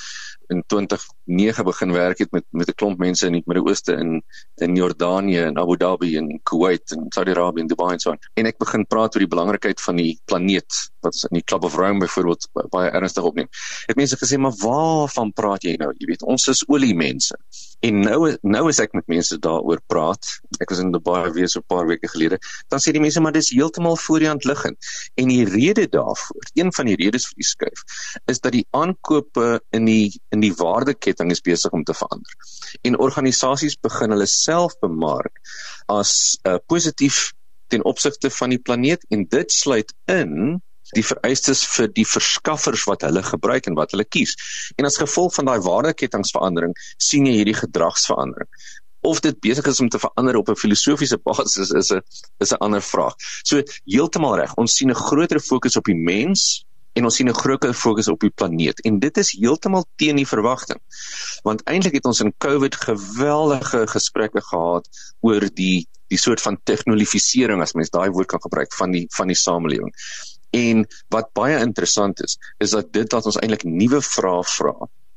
in 0.52 0.62
2009 0.66 1.64
begin 1.66 1.92
werk 1.92 2.18
het 2.22 2.32
met 2.34 2.44
met 2.50 2.68
'n 2.68 2.74
klomp 2.74 2.98
mense 2.98 3.26
in 3.26 3.32
die 3.32 3.42
Midde-Ooste 3.46 3.92
in 3.92 4.22
in 4.54 4.76
Jordanië 4.76 5.46
en 5.48 5.58
Abu 5.58 5.76
Dhabi 5.76 6.16
en 6.16 6.40
Kuwait 6.42 6.90
en 6.90 7.06
Saudi-Arabië 7.08 7.60
en 7.60 7.66
Dubai 7.66 7.92
en 7.92 7.98
so 7.98 8.10
aan. 8.10 8.18
En 8.34 8.46
ek 8.46 8.58
begin 8.58 8.86
praat 8.86 9.14
oor 9.14 9.24
die 9.24 9.34
belangrikheid 9.34 9.80
van 9.80 9.96
die 9.96 10.20
planeet 10.24 10.90
wat 11.00 11.26
in 11.30 11.38
die 11.40 11.44
Club 11.44 11.64
of 11.64 11.74
Rome 11.74 11.98
byvoorbeeld 11.98 12.48
baie 12.70 12.90
ernstig 12.90 13.24
opneem. 13.24 13.48
Het 13.86 13.96
mense 13.96 14.16
gesê, 14.16 14.38
"Maar 14.38 14.56
waarvan 14.58 15.32
praat 15.32 15.62
jy 15.62 15.76
nou? 15.76 15.92
Jy 15.98 16.06
weet, 16.06 16.22
ons 16.22 16.46
is 16.48 16.68
olie 16.68 16.94
mense." 16.94 17.38
En 17.86 18.00
nou 18.02 18.20
nou 18.42 18.62
as 18.70 18.80
ek 18.82 18.94
met 18.96 19.06
mense 19.10 19.36
daaroor 19.42 19.80
praat, 19.92 20.30
ek 20.62 20.72
was 20.72 20.80
in 20.82 20.90
Dubai 20.94 21.30
weer 21.36 21.50
so 21.52 21.60
'n 21.60 21.68
paar 21.72 21.86
weke 21.86 22.08
gelede, 22.10 22.38
dan 22.72 22.82
sê 22.82 22.92
die 22.96 23.02
mense 23.04 23.20
maar 23.22 23.36
dis 23.36 23.52
heeltemal 23.54 23.96
voor 24.04 24.18
die 24.24 24.28
hand 24.28 24.44
liggend. 24.44 24.78
En 25.14 25.28
die 25.30 25.44
rede 25.44 25.86
daarvoor, 25.88 26.50
een 26.54 26.72
van 26.72 26.90
die 26.90 26.96
redes 27.02 27.28
vir 27.28 27.36
die 27.42 27.48
skuif, 27.52 27.84
is 28.32 28.40
dat 28.40 28.52
die 28.52 28.66
aankope 28.70 29.60
in 29.70 29.84
die 29.84 30.20
in 30.34 30.40
die 30.40 30.54
waardeketting 30.54 31.30
is 31.30 31.40
besig 31.40 31.72
om 31.72 31.84
te 31.84 31.94
verander. 31.94 32.32
En 32.82 32.98
organisasies 32.98 33.78
begin 33.88 34.10
hulle 34.10 34.26
self 34.26 34.78
bemark 34.82 35.38
as 35.86 36.38
uh, 36.42 36.58
positief 36.66 37.32
ten 37.68 37.84
opsigte 37.84 38.30
van 38.30 38.50
die 38.50 38.62
planeet 38.62 39.06
en 39.10 39.26
dit 39.30 39.52
sluit 39.52 39.94
in 40.10 40.62
die 40.94 41.04
vereistes 41.04 41.64
vir 41.74 41.88
die 41.96 42.06
verskaffers 42.06 42.84
wat 42.86 43.02
hulle 43.06 43.22
gebruik 43.26 43.66
en 43.66 43.78
wat 43.78 43.94
hulle 43.94 44.04
kies. 44.04 44.36
En 44.78 44.86
as 44.86 45.00
gevolg 45.00 45.34
van 45.34 45.50
daai 45.50 45.58
waardekettingsverandering 45.66 46.74
sien 47.02 47.26
jy 47.26 47.40
hierdie 47.40 47.56
gedragsverandering. 47.58 48.50
Of 49.06 49.20
dit 49.22 49.38
besig 49.40 49.66
is 49.70 49.80
om 49.80 49.88
te 49.90 50.02
verander 50.02 50.36
op 50.36 50.48
'n 50.48 50.56
filosofiese 50.56 51.18
basis 51.18 51.70
is 51.70 51.90
'n 51.92 52.02
is 52.40 52.52
'n 52.52 52.60
ander 52.60 52.82
vraag. 52.82 53.14
So 53.44 53.62
heeltemal 53.84 54.36
reg. 54.36 54.54
Ons 54.54 54.76
sien 54.76 54.90
'n 54.90 54.94
groter 54.94 55.40
fokus 55.40 55.76
op 55.76 55.84
die 55.84 55.94
mens 55.94 56.64
en 56.96 57.04
ons 57.04 57.16
sien 57.16 57.28
'n 57.28 57.34
groter 57.34 57.74
fokus 57.74 58.08
op 58.08 58.20
die 58.20 58.30
planeet 58.30 58.80
en 58.80 58.98
dit 58.98 59.16
is 59.16 59.30
heeltemal 59.30 59.84
teen 59.96 60.16
die 60.16 60.26
verwagting. 60.26 60.80
Want 61.42 61.62
eintlik 61.64 61.94
het 61.94 62.04
ons 62.04 62.20
in 62.20 62.34
COVID 62.38 62.74
geweldige 62.74 63.86
gesprekke 63.86 64.40
gehad 64.40 64.88
oor 65.20 65.40
die 65.54 65.86
die 66.08 66.18
soort 66.18 66.40
van 66.40 66.58
tegnologisering 66.64 67.62
as 67.62 67.74
mens 67.74 67.90
daai 67.90 68.10
woord 68.10 68.28
kan 68.30 68.40
gebruik 68.40 68.74
van 68.74 68.90
die 68.90 69.06
van 69.16 69.26
die 69.26 69.36
samelewing. 69.36 69.92
En 70.56 70.84
wat 71.14 71.32
baie 71.36 71.58
interessant 71.60 72.22
is, 72.24 72.38
is 72.64 72.72
dat 72.76 72.92
dit 72.92 73.10
dat 73.10 73.26
ons 73.28 73.38
eintlik 73.40 73.64
nuwe 73.68 74.00
vrae 74.04 74.44
vra 74.56 74.74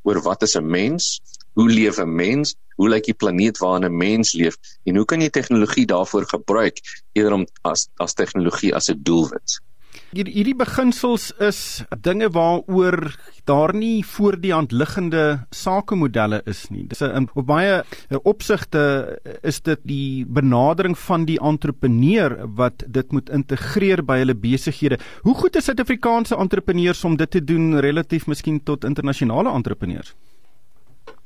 oor 0.08 0.20
wat 0.26 0.44
is 0.48 0.56
'n 0.58 0.66
mens? 0.66 1.20
Hoe 1.58 1.70
leef 1.70 2.00
'n 2.00 2.16
mens? 2.16 2.56
Hoe 2.80 2.90
lyk 2.90 3.06
die 3.12 3.20
planeet 3.22 3.58
waarin 3.58 3.86
'n 3.86 3.98
mens 3.98 4.34
leef? 4.34 4.56
En 4.84 4.96
hoe 4.96 5.06
kan 5.06 5.22
jy 5.22 5.30
tegnologie 5.30 5.86
daarvoor 5.86 6.26
gebruik 6.26 6.80
eerder 7.14 7.34
om 7.34 7.48
as 7.62 7.88
as 7.98 8.14
tegnologie 8.14 8.76
as 8.76 8.90
'n 8.90 9.00
doelwit? 9.04 9.62
Hier 10.10 10.26
hierdie 10.26 10.56
beginsels 10.58 11.28
is 11.46 11.84
dinge 12.02 12.32
waaroor 12.34 13.12
daar 13.46 13.76
nie 13.78 14.02
voor 14.02 14.40
die 14.42 14.50
hand 14.50 14.72
liggende 14.74 15.44
sakemodelle 15.54 16.40
is 16.50 16.64
nie. 16.74 16.88
Dis 16.90 17.04
'n 17.06 17.30
op 17.36 17.46
baie 17.46 17.84
opsigte 18.24 19.20
is 19.44 19.62
dit 19.62 19.80
die 19.84 20.26
benadering 20.26 20.98
van 20.98 21.26
die 21.26 21.38
entrepreneur 21.38 22.48
wat 22.56 22.84
dit 22.88 23.12
moet 23.12 23.30
integreer 23.30 24.02
by 24.02 24.18
hulle 24.18 24.34
besighede. 24.34 24.98
Hoe 25.22 25.36
goed 25.36 25.56
is 25.56 25.66
Suid-Afrikaanse 25.66 26.36
entrepreneurs 26.36 27.04
om 27.04 27.16
dit 27.16 27.30
te 27.32 27.44
doen 27.44 27.80
relatief 27.80 28.26
miskien 28.26 28.64
tot 28.64 28.84
internasionale 28.84 29.50
entrepreneurs? 29.52 30.16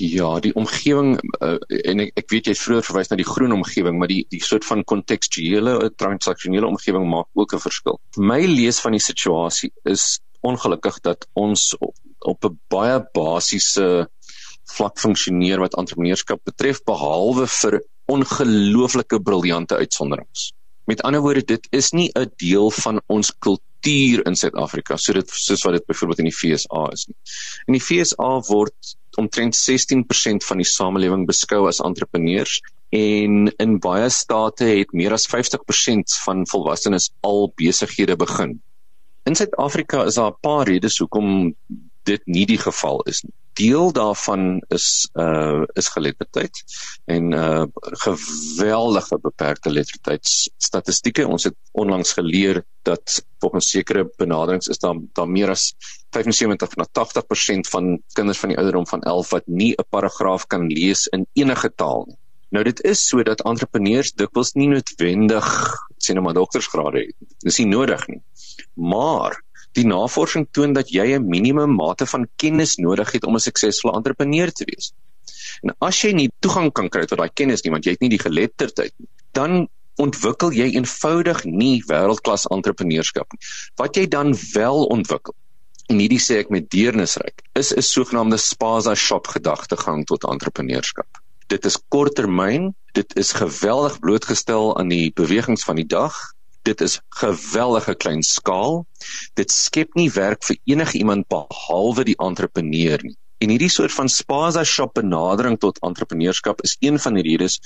Ja, 0.02 0.40
die 0.40 0.54
omgewing 0.58 1.16
uh, 1.40 1.58
en 1.86 2.02
ek, 2.04 2.14
ek 2.24 2.32
weet 2.34 2.48
jy 2.48 2.56
het 2.56 2.62
vroeër 2.62 2.86
verwys 2.88 3.12
na 3.12 3.18
die 3.20 3.28
groen 3.28 3.54
omgewing, 3.54 4.00
maar 4.00 4.10
die 4.10 4.24
die 4.34 4.42
soort 4.44 4.66
van 4.66 4.84
kontekstuele 4.90 5.76
eh, 5.84 5.92
transaksionele 6.02 6.68
omgewing 6.68 7.06
maak 7.10 7.30
ook 7.34 7.54
'n 7.54 7.62
verskil. 7.62 8.00
My 8.18 8.42
lees 8.46 8.80
van 8.82 8.98
die 8.98 9.04
situasie 9.04 9.72
is 9.84 10.20
ongelukkig 10.42 11.00
dat 11.06 11.28
ons 11.34 11.76
op, 11.78 11.96
op 12.20 12.46
'n 12.46 12.60
baie 12.68 13.00
basiese 13.14 14.10
vlak 14.76 14.98
funksioneer 15.00 15.60
wat 15.60 15.78
entrepreneurskap 15.78 16.42
betref 16.44 16.84
behalwe 16.84 17.48
vir 17.48 17.84
ongelooflike 18.06 19.22
briljante 19.22 19.76
uitsonderings. 19.76 20.54
Met 20.86 21.02
ander 21.08 21.22
woorde, 21.22 21.44
dit 21.48 21.68
is 21.72 21.92
nie 21.92 22.10
'n 22.14 22.32
deel 22.38 22.72
van 22.72 23.02
ons 23.08 23.32
kultuur 23.40 24.26
in 24.28 24.36
Suid-Afrika 24.36 24.98
so 24.98 25.14
dit 25.14 25.30
soos 25.30 25.64
wat 25.64 25.74
dit 25.74 25.86
byvoorbeeld 25.86 26.20
in 26.20 26.30
die 26.30 26.36
FSA 26.36 26.90
is 26.92 27.08
nie. 27.08 27.16
In 27.68 27.74
die 27.74 27.82
FSA 27.82 28.40
word 28.48 28.96
omtrent 29.18 29.56
16% 29.56 30.44
van 30.44 30.58
die 30.58 30.68
samelewing 30.68 31.26
beskou 31.26 31.68
as 31.68 31.80
entrepreneurs 31.80 32.62
en 32.90 33.48
in 33.58 33.80
baie 33.80 34.10
state 34.10 34.66
het 34.66 34.92
meer 34.94 35.14
as 35.14 35.28
50% 35.28 36.18
van 36.26 36.46
volwassenes 36.48 37.12
al 37.22 37.52
besighede 37.56 38.16
begin. 38.16 38.62
In 39.26 39.36
Suid-Afrika 39.36 40.04
is 40.06 40.16
daar 40.16 40.32
'n 40.32 40.40
paar 40.42 40.68
redes 40.68 40.98
hoekom 40.98 41.56
dit 42.10 42.22
nie 42.26 42.46
die 42.46 42.58
geval 42.58 43.02
is. 43.10 43.24
Deel 43.54 43.92
daarvan 43.94 44.64
is 44.74 45.10
uh 45.14 45.64
is 45.78 45.90
geletterdheid 45.94 46.64
en 47.06 47.32
uh 47.32 47.66
geweldige 48.06 49.20
beperkte 49.22 49.70
lettertheidsstatistieke. 49.70 51.28
Ons 51.28 51.44
het 51.44 51.56
onlangs 51.72 52.14
geleer 52.18 52.64
dat 52.82 53.22
volgens 53.40 53.70
sekere 53.70 54.08
benaderings 54.18 54.68
is 54.68 54.82
daar 54.82 54.98
daar 55.14 55.30
meer 55.30 55.54
as 55.54 55.74
75 56.10 56.76
na 56.76 56.88
80% 56.88 57.70
van 57.70 58.02
kinders 58.14 58.40
van 58.40 58.50
die 58.50 58.58
ouderdom 58.58 58.88
van 58.88 59.02
11 59.02 59.30
wat 59.30 59.48
nie 59.48 59.74
'n 59.78 59.90
paragraaf 59.90 60.48
kan 60.48 60.68
lees 60.68 61.08
in 61.08 61.28
enige 61.34 61.74
taal 61.76 62.06
nie. 62.08 62.18
Nou 62.50 62.64
dit 62.64 62.82
is 62.86 63.08
so 63.08 63.24
dat 63.24 63.42
entrepreneurs 63.42 64.14
dikwels 64.14 64.54
nie 64.54 64.68
noodwendig 64.68 65.48
sien 65.98 66.16
nou 66.16 66.26
maar 66.26 66.38
doktorsgrade 66.38 67.00
het. 67.00 67.16
Dis 67.46 67.58
nie 67.58 67.68
nodig 67.68 68.08
nie. 68.08 68.22
Maar 68.74 69.40
Die 69.78 69.86
navorsing 69.86 70.48
toon 70.52 70.74
dat 70.74 70.90
jy 70.90 71.16
'n 71.16 71.28
minimum 71.28 71.76
mate 71.76 72.06
van 72.06 72.28
kennis 72.36 72.78
nodig 72.78 73.12
het 73.12 73.26
om 73.26 73.36
'n 73.36 73.40
suksesvolle 73.40 73.96
entrepreneur 73.96 74.52
te 74.52 74.66
wees. 74.66 74.94
En 75.62 75.76
as 75.80 76.02
jy 76.02 76.12
nie 76.14 76.32
toegang 76.40 76.72
kan 76.72 76.90
kry 76.90 77.06
tot 77.06 77.18
daai 77.18 77.30
kennis 77.34 77.64
nie, 77.64 77.72
want 77.72 77.86
jy 77.86 77.92
het 77.92 78.02
nie 78.02 78.10
die 78.10 78.20
geletterdheid 78.20 78.94
nie, 78.98 79.08
dan 79.32 79.68
ontwikkel 80.02 80.54
jy 80.54 80.74
eenvoudig 80.74 81.44
nie 81.46 81.84
wêreldklas 81.88 82.48
entrepreneurskap 82.50 83.32
nie. 83.34 83.40
Wat 83.78 83.96
jy 83.96 84.08
dan 84.08 84.36
wel 84.54 84.86
ontwikkel, 84.86 85.36
en 85.92 86.00
hierdie 86.00 86.22
sê 86.22 86.40
ek 86.42 86.50
met 86.50 86.70
deernisryk, 86.74 87.44
is 87.60 87.74
'n 87.74 87.82
sogenaamde 87.82 88.38
spaza 88.38 88.96
shop 88.96 89.28
gedagtegang 89.28 90.06
tot 90.06 90.24
entrepreneurskap. 90.24 91.08
Dit 91.48 91.66
is 91.66 91.78
korttermyn, 91.90 92.74
dit 92.94 93.16
is 93.16 93.34
geweldig 93.34 94.00
blootgestel 94.00 94.78
aan 94.78 94.90
die 94.90 95.12
bewegings 95.14 95.64
van 95.64 95.76
die 95.76 95.88
dag 95.88 96.33
dit 96.64 96.82
is 96.82 97.00
geweldige 97.20 97.96
klein 97.96 98.24
skaal. 98.24 98.86
Dit 99.40 99.52
skep 99.52 99.96
nie 100.00 100.10
werk 100.16 100.44
vir 100.48 100.58
enige 100.76 100.98
iemand 100.98 101.28
behalwe 101.32 102.08
die 102.08 102.20
entrepreneur 102.24 103.04
nie. 103.04 103.18
En 103.44 103.52
hierdie 103.52 103.72
soort 103.72 103.92
van 103.92 104.08
spaza 104.08 104.62
shop 104.64 104.94
benadering 104.96 105.58
tot 105.60 105.82
entrepreneurskap 105.84 106.62
is 106.64 106.78
een 106.80 107.00
van 107.06 107.18
die 107.18 107.26
redes 107.26 107.58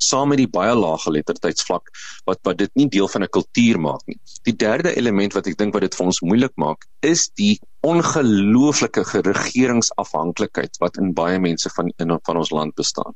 saam 0.00 0.30
met 0.32 0.40
die 0.40 0.48
baie 0.48 0.72
lae 0.72 0.96
geletterdheidsvlak 1.02 1.90
wat 2.30 2.40
wat 2.48 2.56
dit 2.62 2.72
nie 2.80 2.86
deel 2.94 3.08
van 3.12 3.26
'n 3.26 3.34
kultuur 3.36 3.80
maak 3.80 4.00
nie. 4.06 4.16
Die 4.48 4.56
derde 4.56 4.96
element 4.96 5.36
wat 5.36 5.46
ek 5.46 5.58
dink 5.58 5.74
wat 5.74 5.84
dit 5.84 5.98
vir 5.98 6.06
ons 6.06 6.22
moeilik 6.24 6.56
maak, 6.56 6.88
is 7.02 7.28
die 7.36 7.60
ongelooflike 7.84 9.04
regeringsafhanklikheid 9.28 10.80
wat 10.80 10.96
in 10.96 11.12
baie 11.12 11.38
mense 11.38 11.70
van 11.76 11.92
in 11.98 12.18
van 12.22 12.36
ons 12.36 12.50
land 12.50 12.74
bestaan. 12.74 13.12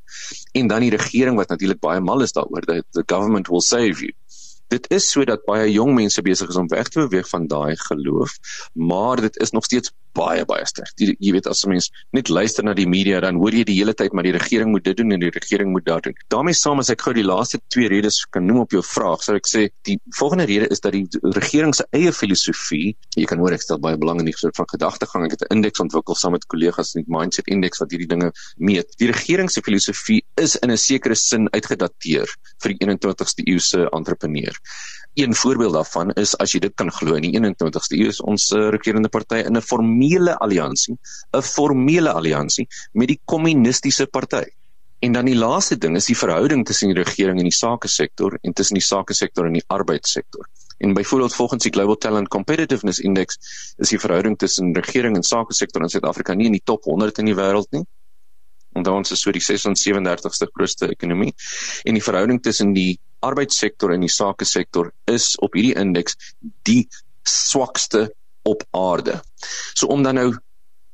En 0.52 0.68
dan 0.68 0.80
die 0.80 0.96
regering 0.96 1.36
wat 1.36 1.48
natuurlik 1.48 1.80
baie 1.80 2.00
mal 2.00 2.20
is 2.20 2.32
daaroor 2.32 2.66
dat 2.66 2.84
the 2.92 3.04
government 3.06 3.48
will 3.48 3.64
save 3.64 4.04
you 4.04 4.12
dit 4.70 4.90
is 4.94 5.10
sodat 5.10 5.44
baie 5.46 5.68
jong 5.72 5.94
mense 5.94 6.22
besig 6.22 6.48
is 6.52 6.60
om 6.60 6.68
weg 6.70 6.88
te 6.88 7.02
beweeg 7.04 7.28
van 7.28 7.46
daai 7.50 7.76
geloof, 7.88 8.36
maar 8.74 9.20
dit 9.20 9.36
is 9.42 9.50
nog 9.56 9.64
steeds 9.64 9.92
baie 10.16 10.44
baie 10.44 10.66
sterk. 10.66 10.90
Jy, 10.98 11.14
jy 11.22 11.32
weet 11.36 11.46
as 11.46 11.64
'n 11.64 11.70
mens 11.70 11.90
net 12.12 12.28
luister 12.28 12.64
na 12.64 12.74
die 12.74 12.86
media 12.86 13.20
dan 13.20 13.36
hoor 13.36 13.54
jy 13.54 13.64
die 13.64 13.78
hele 13.78 13.94
tyd 13.94 14.12
maar 14.12 14.26
die 14.26 14.34
regering 14.34 14.70
moet 14.70 14.84
dit 14.84 14.96
doen 14.96 15.12
en 15.12 15.20
die 15.20 15.30
regering 15.30 15.70
moet 15.70 15.84
dat 15.84 16.02
doen. 16.02 16.14
daarmee 16.28 16.54
saam 16.54 16.78
as 16.78 16.90
ek 16.90 17.02
gou 17.02 17.12
die 17.14 17.24
laaste 17.24 17.60
twee 17.68 17.88
redes 17.88 18.26
kan 18.30 18.46
noem 18.46 18.60
op 18.60 18.70
jou 18.70 18.82
vraag, 18.82 19.22
sou 19.22 19.36
ek 19.36 19.46
sê 19.46 19.68
die 19.86 19.98
volgende 20.18 20.46
rede 20.46 20.66
is 20.70 20.80
dat 20.80 20.92
die 20.92 21.06
regering 21.22 21.74
se 21.74 21.84
eie 21.92 22.12
filosofie, 22.12 22.96
jy 23.16 23.24
kan 23.24 23.38
hoor 23.38 23.52
ek 23.52 23.62
stel 23.62 23.78
baie 23.78 23.96
belang 23.96 24.20
in 24.20 24.26
die 24.26 24.36
soort 24.36 24.56
van 24.56 24.66
gedagtegang. 24.66 25.24
Ek 25.24 25.32
het 25.36 25.42
'n 25.42 25.56
indeks 25.56 25.80
ontwikkel 25.80 26.14
saam 26.14 26.32
met 26.32 26.46
kollegas 26.46 26.94
in 26.94 27.04
die 27.04 27.12
Mindset 27.16 27.48
Index 27.48 27.78
wat 27.78 27.90
hierdie 27.90 28.08
dinge 28.08 28.32
meet. 28.58 28.96
Die 28.98 29.10
regering 29.10 29.50
se 29.50 29.62
filosofie 29.62 30.22
is 30.36 30.56
in 30.56 30.70
'n 30.70 30.76
sekere 30.76 31.14
sin 31.14 31.48
uitgedateer 31.50 32.28
vir 32.62 32.68
die 32.72 32.78
21ste 32.86 33.42
eeu 33.46 33.58
se 33.58 33.88
entrepreneur. 33.92 34.54
Een 35.14 35.34
voorbeeld 35.34 35.74
daarvan 35.74 36.12
is 36.22 36.36
as 36.38 36.52
jy 36.54 36.60
dit 36.62 36.74
kan 36.78 36.90
glo 36.94 37.16
in 37.18 37.26
die 37.26 37.32
21ste 37.34 37.98
eeu 37.98 38.12
is 38.12 38.20
ons 38.22 38.50
uh, 38.54 38.68
regerende 38.70 39.10
party 39.10 39.42
in 39.42 39.56
'n 39.56 39.62
formele 39.62 40.36
alliansie, 40.38 40.96
'n 41.34 41.42
formele 41.42 42.12
alliansie 42.12 42.66
met 42.92 43.08
die 43.08 43.20
kommunistiese 43.24 44.06
party. 44.06 44.44
En 45.00 45.12
dan 45.12 45.24
die 45.24 45.36
laaste 45.36 45.78
ding 45.78 45.96
is 45.96 46.06
die 46.06 46.16
verhouding 46.16 46.64
tussen 46.66 46.92
die 46.92 47.02
regering 47.02 47.38
en 47.38 47.48
die 47.48 47.56
sake 47.56 47.88
sektor 47.88 48.38
en 48.42 48.52
tussen 48.52 48.76
die 48.76 48.84
sake 48.84 49.14
sektor 49.14 49.46
en 49.46 49.52
die 49.52 49.64
arbeidssektor. 49.66 50.48
En 50.78 50.92
byvoorbeeld 50.94 51.34
volgens 51.34 51.62
die 51.62 51.72
Global 51.72 51.96
Talent 51.96 52.28
Competitiveness 52.28 52.98
Index 52.98 53.38
is 53.76 53.88
die 53.88 53.98
verhouding 53.98 54.38
tussen 54.38 54.74
regering 54.74 55.16
en 55.16 55.22
sake 55.22 55.54
sektor 55.54 55.82
in 55.82 55.88
Suid-Afrika 55.88 56.34
nie 56.34 56.46
in 56.46 56.56
die 56.56 56.64
top 56.64 56.84
100 56.84 57.18
in 57.18 57.24
die 57.24 57.34
wêreld 57.34 57.68
nie. 57.70 57.84
En 58.72 58.82
dan 58.82 59.02
is 59.02 59.20
so 59.20 59.32
die 59.32 59.42
637ste 59.42 60.48
grootste 60.52 60.88
ekonomie 60.88 61.34
en 61.84 61.98
die 61.98 62.04
verhouding 62.04 62.42
tussen 62.42 62.72
die 62.72 63.00
arbeidssektor 63.26 63.92
en 63.94 64.04
die 64.04 64.12
sake 64.12 64.44
sektor 64.48 64.92
is 65.10 65.34
op 65.44 65.54
hierdie 65.54 65.76
indeks 65.78 66.16
die 66.68 66.88
swakste 67.28 68.08
op 68.48 68.64
aarde. 68.76 69.20
So 69.74 69.86
om 69.92 70.02
dan 70.02 70.14
nou 70.14 70.30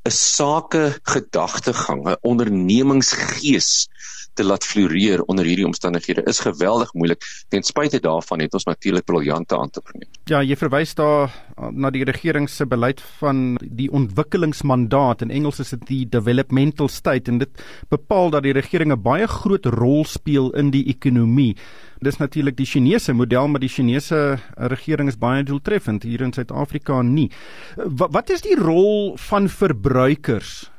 'n 0.07 0.11
sake 0.11 0.99
gedagtegang, 1.03 2.07
'n 2.09 2.17
ondernemingsgees 2.23 3.89
te 4.37 4.45
laat 4.45 4.65
floreer 4.65 5.23
onder 5.31 5.47
hierdie 5.49 5.67
omstandighede 5.67 6.25
is 6.29 6.43
geweldig 6.45 6.93
moeilik. 6.95 7.25
Ten 7.49 7.65
spyte 7.67 8.01
daarvan 8.05 8.45
het 8.45 8.55
ons 8.55 8.69
natuurlik 8.69 9.07
briljante 9.09 9.57
entrepreneurs. 9.57 10.13
Ja, 10.31 10.43
jy 10.43 10.57
verwys 10.59 10.95
daar 10.99 11.33
na 11.73 11.91
die 11.91 12.05
regering 12.05 12.49
se 12.51 12.67
beleid 12.69 13.01
van 13.21 13.57
die 13.63 13.89
ontwikkelingsmandaat 13.93 15.25
in 15.25 15.33
Engels 15.33 15.61
is 15.65 15.73
dit 15.73 15.87
die 15.89 16.03
developmental 16.13 16.91
state 16.93 17.33
en 17.33 17.41
dit 17.41 17.65
bepaal 17.93 18.31
dat 18.35 18.45
die 18.45 18.53
regering 18.57 18.93
'n 18.93 19.03
baie 19.03 19.27
groot 19.27 19.67
rol 19.67 20.05
speel 20.05 20.51
in 20.53 20.71
die 20.71 20.85
ekonomie. 20.89 21.57
Dis 22.01 22.19
natuurlik 22.19 22.57
die 22.57 22.67
Chinese 22.67 23.13
model, 23.13 23.49
maar 23.49 23.61
die 23.61 23.73
Chinese 23.73 24.39
regering 24.57 25.09
is 25.09 25.17
baie 25.17 25.43
doeltreffend 25.43 26.03
hier 26.03 26.21
in 26.21 26.33
Suid-Afrika 26.33 27.03
nie. 27.03 27.31
Wat, 27.77 28.13
wat 28.13 28.31
is 28.31 28.43
die 28.43 28.57
rol 28.57 29.17
van 29.17 29.49
verbruikers 29.49 30.71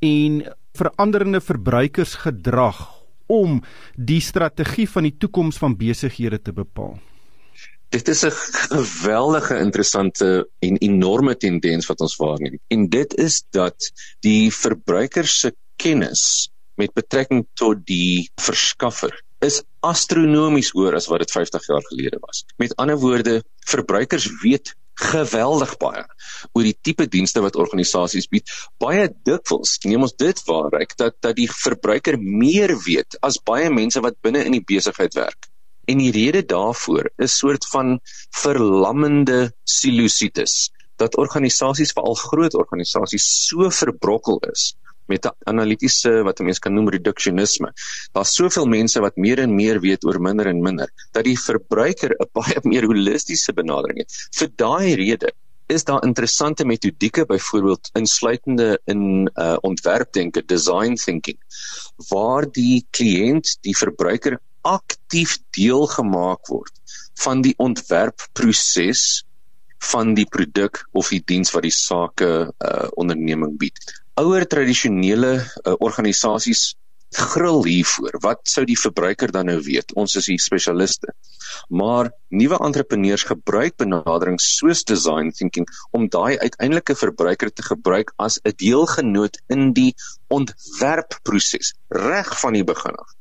en 0.00 0.42
veranderende 0.74 1.40
verbruikersgedrag 1.40 3.03
om 3.26 3.62
die 3.96 4.20
strategie 4.20 4.88
van 4.90 5.08
die 5.08 5.16
toekoms 5.18 5.58
van 5.58 5.76
besighede 5.76 6.40
te 6.42 6.52
bepaal? 6.52 6.98
Dit 7.94 8.08
is 8.08 8.24
'n 8.24 8.30
geweldige 8.74 9.58
interessante 9.58 10.48
en 10.58 10.76
enorme 10.76 11.36
tendens 11.36 11.86
wat 11.86 12.00
ons 12.00 12.16
waarneem. 12.16 12.58
En 12.68 12.88
dit 12.88 13.14
is 13.14 13.44
dat 13.50 13.92
die 14.20 14.52
verbruiker 14.52 15.26
se 15.26 15.54
kennis 15.76 16.50
met 16.74 16.92
betrekking 16.92 17.46
tot 17.54 17.86
die 17.86 18.30
verskaffer 18.34 19.22
is 19.38 19.62
astronomies 19.80 20.70
hoër 20.74 20.96
as 20.98 21.06
wat 21.10 21.24
dit 21.24 21.30
50 21.30 21.66
jaar 21.66 21.84
gelede 21.90 22.18
was. 22.20 22.44
Met 22.56 22.76
ander 22.76 22.98
woorde, 22.98 23.42
verbruikers 23.68 24.28
weet 24.42 24.74
geweldig 25.00 25.76
baie 25.82 26.04
oor 26.52 26.66
die 26.66 26.76
tipe 26.86 27.06
dienste 27.10 27.42
wat 27.44 27.56
organisasies 27.60 28.28
bied. 28.30 28.50
Baie 28.82 29.08
dikwels 29.26 29.78
neem 29.84 30.06
ons 30.06 30.14
dit 30.20 30.44
waarryk 30.48 30.94
dat 31.00 31.18
dat 31.24 31.36
die 31.38 31.48
verbruiker 31.50 32.18
meer 32.20 32.74
weet 32.86 33.18
as 33.22 33.40
baie 33.42 33.70
mense 33.70 34.00
wat 34.04 34.20
binne 34.22 34.44
in 34.44 34.56
die 34.58 34.64
besigheid 34.66 35.14
werk. 35.18 35.50
En 35.90 36.00
die 36.00 36.12
rede 36.14 36.44
daarvoor 36.48 37.10
is 37.20 37.36
soort 37.38 37.66
van 37.72 37.98
verlammende 38.40 39.52
silusitis 39.68 40.70
dat 41.02 41.18
organisasies 41.18 41.92
veral 41.92 42.14
groot 42.14 42.54
organisasies 42.54 43.26
so 43.48 43.70
verbrokkel 43.70 44.38
is 44.52 44.72
met 45.06 45.26
'n 45.26 45.36
analitiese 45.50 46.22
wat 46.22 46.40
'n 46.40 46.44
mens 46.44 46.58
kan 46.58 46.74
noem 46.74 46.88
reduksionisme. 46.88 47.72
Daar's 48.12 48.34
soveel 48.34 48.66
mense 48.66 49.00
wat 49.00 49.16
meer 49.16 49.38
en 49.38 49.54
meer 49.54 49.80
weet 49.80 50.04
oor 50.04 50.20
minder 50.20 50.46
en 50.46 50.62
minder 50.62 50.88
dat 51.12 51.24
die 51.24 51.38
verbruiker 51.38 52.10
'n 52.10 52.28
baie 52.32 52.60
meer 52.72 52.84
holistiese 52.84 53.52
benadering 53.52 53.98
het. 53.98 54.12
Vir 54.32 54.48
daai 54.56 54.94
rede 54.94 55.32
is 55.66 55.84
daar 55.84 56.04
interessante 56.04 56.64
metodieke 56.64 57.24
byvoorbeeld 57.26 57.90
insluitende 57.92 58.80
in 58.84 59.30
uh, 59.34 59.56
ontwerpdenke, 59.60 60.44
design 60.44 60.94
thinking 60.94 61.38
waar 62.08 62.44
die 62.52 62.86
kliënt, 62.90 63.56
die 63.60 63.76
verbruiker 63.76 64.40
aktief 64.60 65.38
deelgemaak 65.56 66.46
word 66.46 66.72
van 67.24 67.42
die 67.42 67.54
ontwerpproses 67.56 69.24
van 69.90 70.14
die 70.14 70.26
produk 70.26 70.84
of 70.92 71.08
die 71.12 71.22
diens 71.24 71.52
wat 71.52 71.66
die 71.66 71.74
sake 71.74 72.30
uh, 72.48 72.88
onderneming 72.96 73.58
bied 73.60 74.03
ouer 74.20 74.46
tradisionele 74.46 75.36
uh, 75.40 75.74
organisasies 75.78 76.74
gril 77.14 77.62
hiervoor. 77.64 78.16
Wat 78.22 78.40
sou 78.50 78.64
die 78.66 78.78
verbruiker 78.78 79.30
dan 79.34 79.46
nou 79.50 79.60
weet? 79.62 79.92
Ons 79.98 80.16
is 80.18 80.26
hier 80.30 80.42
spesialiste. 80.42 81.12
Maar 81.70 82.10
nuwe 82.34 82.58
entrepreneurs 82.66 83.26
gebruik 83.28 83.76
benaderings 83.78 84.48
soos 84.56 84.82
design 84.88 85.30
thinking 85.30 85.66
om 85.94 86.08
daai 86.10 86.38
uiteindelike 86.42 86.96
verbruiker 86.98 87.52
te 87.52 87.62
gebruik 87.62 88.10
as 88.18 88.40
'n 88.42 88.56
deelgenoot 88.58 89.38
in 89.48 89.72
die 89.72 89.94
ontwerpproses 90.28 91.74
reg 91.88 92.34
van 92.40 92.52
die 92.58 92.64
begin 92.64 92.94
af. 92.98 93.14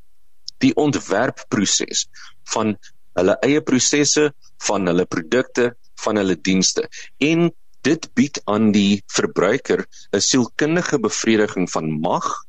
Die 0.58 0.73
ontwerpproses 0.75 2.08
van 2.53 2.77
hulle 3.13 3.38
eie 3.45 3.62
prosesse, 3.62 4.34
van 4.58 4.88
hulle 4.88 5.06
produkte, 5.06 5.75
van 6.01 6.17
hulle 6.17 6.36
dienste 6.36 6.89
en 7.17 7.51
dit 7.84 8.08
bied 8.15 8.39
aan 8.46 8.72
die 8.72 9.04
verbruiker 9.08 9.86
'n 10.12 10.19
sielkundige 10.19 11.00
bevrediging 11.00 11.69
van 11.72 11.91
mag, 12.00 12.46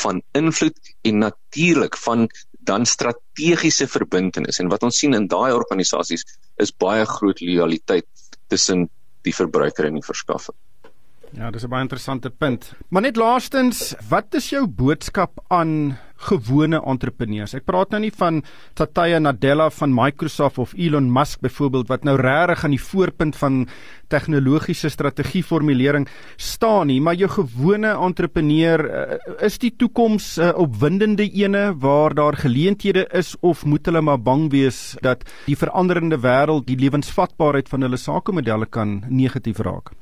van 0.00 0.22
invloed 0.32 0.78
en 1.02 1.18
natuurlik 1.18 1.96
van 1.96 2.28
dan 2.68 2.86
strategiese 2.86 3.88
verbintenis. 3.88 4.58
En 4.58 4.68
wat 4.68 4.82
ons 4.82 4.98
sien 4.98 5.14
in 5.14 5.26
daai 5.26 5.52
organisasies 5.52 6.24
is 6.56 6.72
baie 6.72 7.04
groot 7.04 7.40
lojaliteit 7.40 8.06
tussen 8.46 8.88
die 9.22 9.34
verbruiker 9.34 9.88
en 9.88 9.94
die 9.94 10.04
verskaffer. 10.04 10.54
Ja, 11.32 11.50
dis 11.50 11.64
'n 11.64 11.68
baie 11.68 11.82
interessante 11.82 12.30
punt. 12.30 12.72
Maar 12.88 13.02
net 13.02 13.16
laastens, 13.16 13.94
wat 14.08 14.34
is 14.34 14.50
jou 14.50 14.66
boodskap 14.66 15.44
aan 15.48 15.98
gewone 16.28 16.80
entrepreneurs? 16.82 17.54
Ek 17.54 17.66
praat 17.68 17.92
nou 17.94 18.00
nie 18.02 18.12
van 18.14 18.42
Satya 18.78 19.20
Nadella 19.22 19.68
van 19.70 19.94
Microsoft 19.94 20.58
of 20.58 20.74
Elon 20.76 21.12
Musk 21.12 21.42
byvoorbeeld 21.44 21.88
wat 21.88 22.04
nou 22.04 22.16
regtig 22.20 22.64
aan 22.64 22.74
die 22.74 22.82
voorpunt 22.82 23.36
van 23.36 23.66
tegnologiese 24.08 24.88
strategieformulering 24.90 26.08
staan 26.36 26.88
nie, 26.88 27.00
maar 27.00 27.18
jou 27.18 27.28
gewone 27.30 27.92
entrepreneur, 27.92 28.84
uh, 28.88 29.18
is 29.44 29.58
die 29.58 29.74
toekoms 29.76 30.38
'n 30.38 30.42
uh, 30.42 30.58
opwindende 30.58 31.28
ene 31.28 31.74
waar 31.76 32.14
daar 32.14 32.36
geleenthede 32.36 33.06
is 33.12 33.36
of 33.40 33.64
moet 33.64 33.86
hulle 33.86 34.00
maar 34.00 34.18
bang 34.18 34.50
wees 34.50 34.96
dat 35.00 35.24
die 35.46 35.56
veranderende 35.56 36.18
wêreld 36.18 36.66
die 36.66 36.76
lewensvatbaarheid 36.76 37.68
van 37.68 37.82
hulle 37.82 37.96
sakemodelle 37.96 38.66
kan 38.66 39.04
negatief 39.08 39.58
raak? 39.58 39.92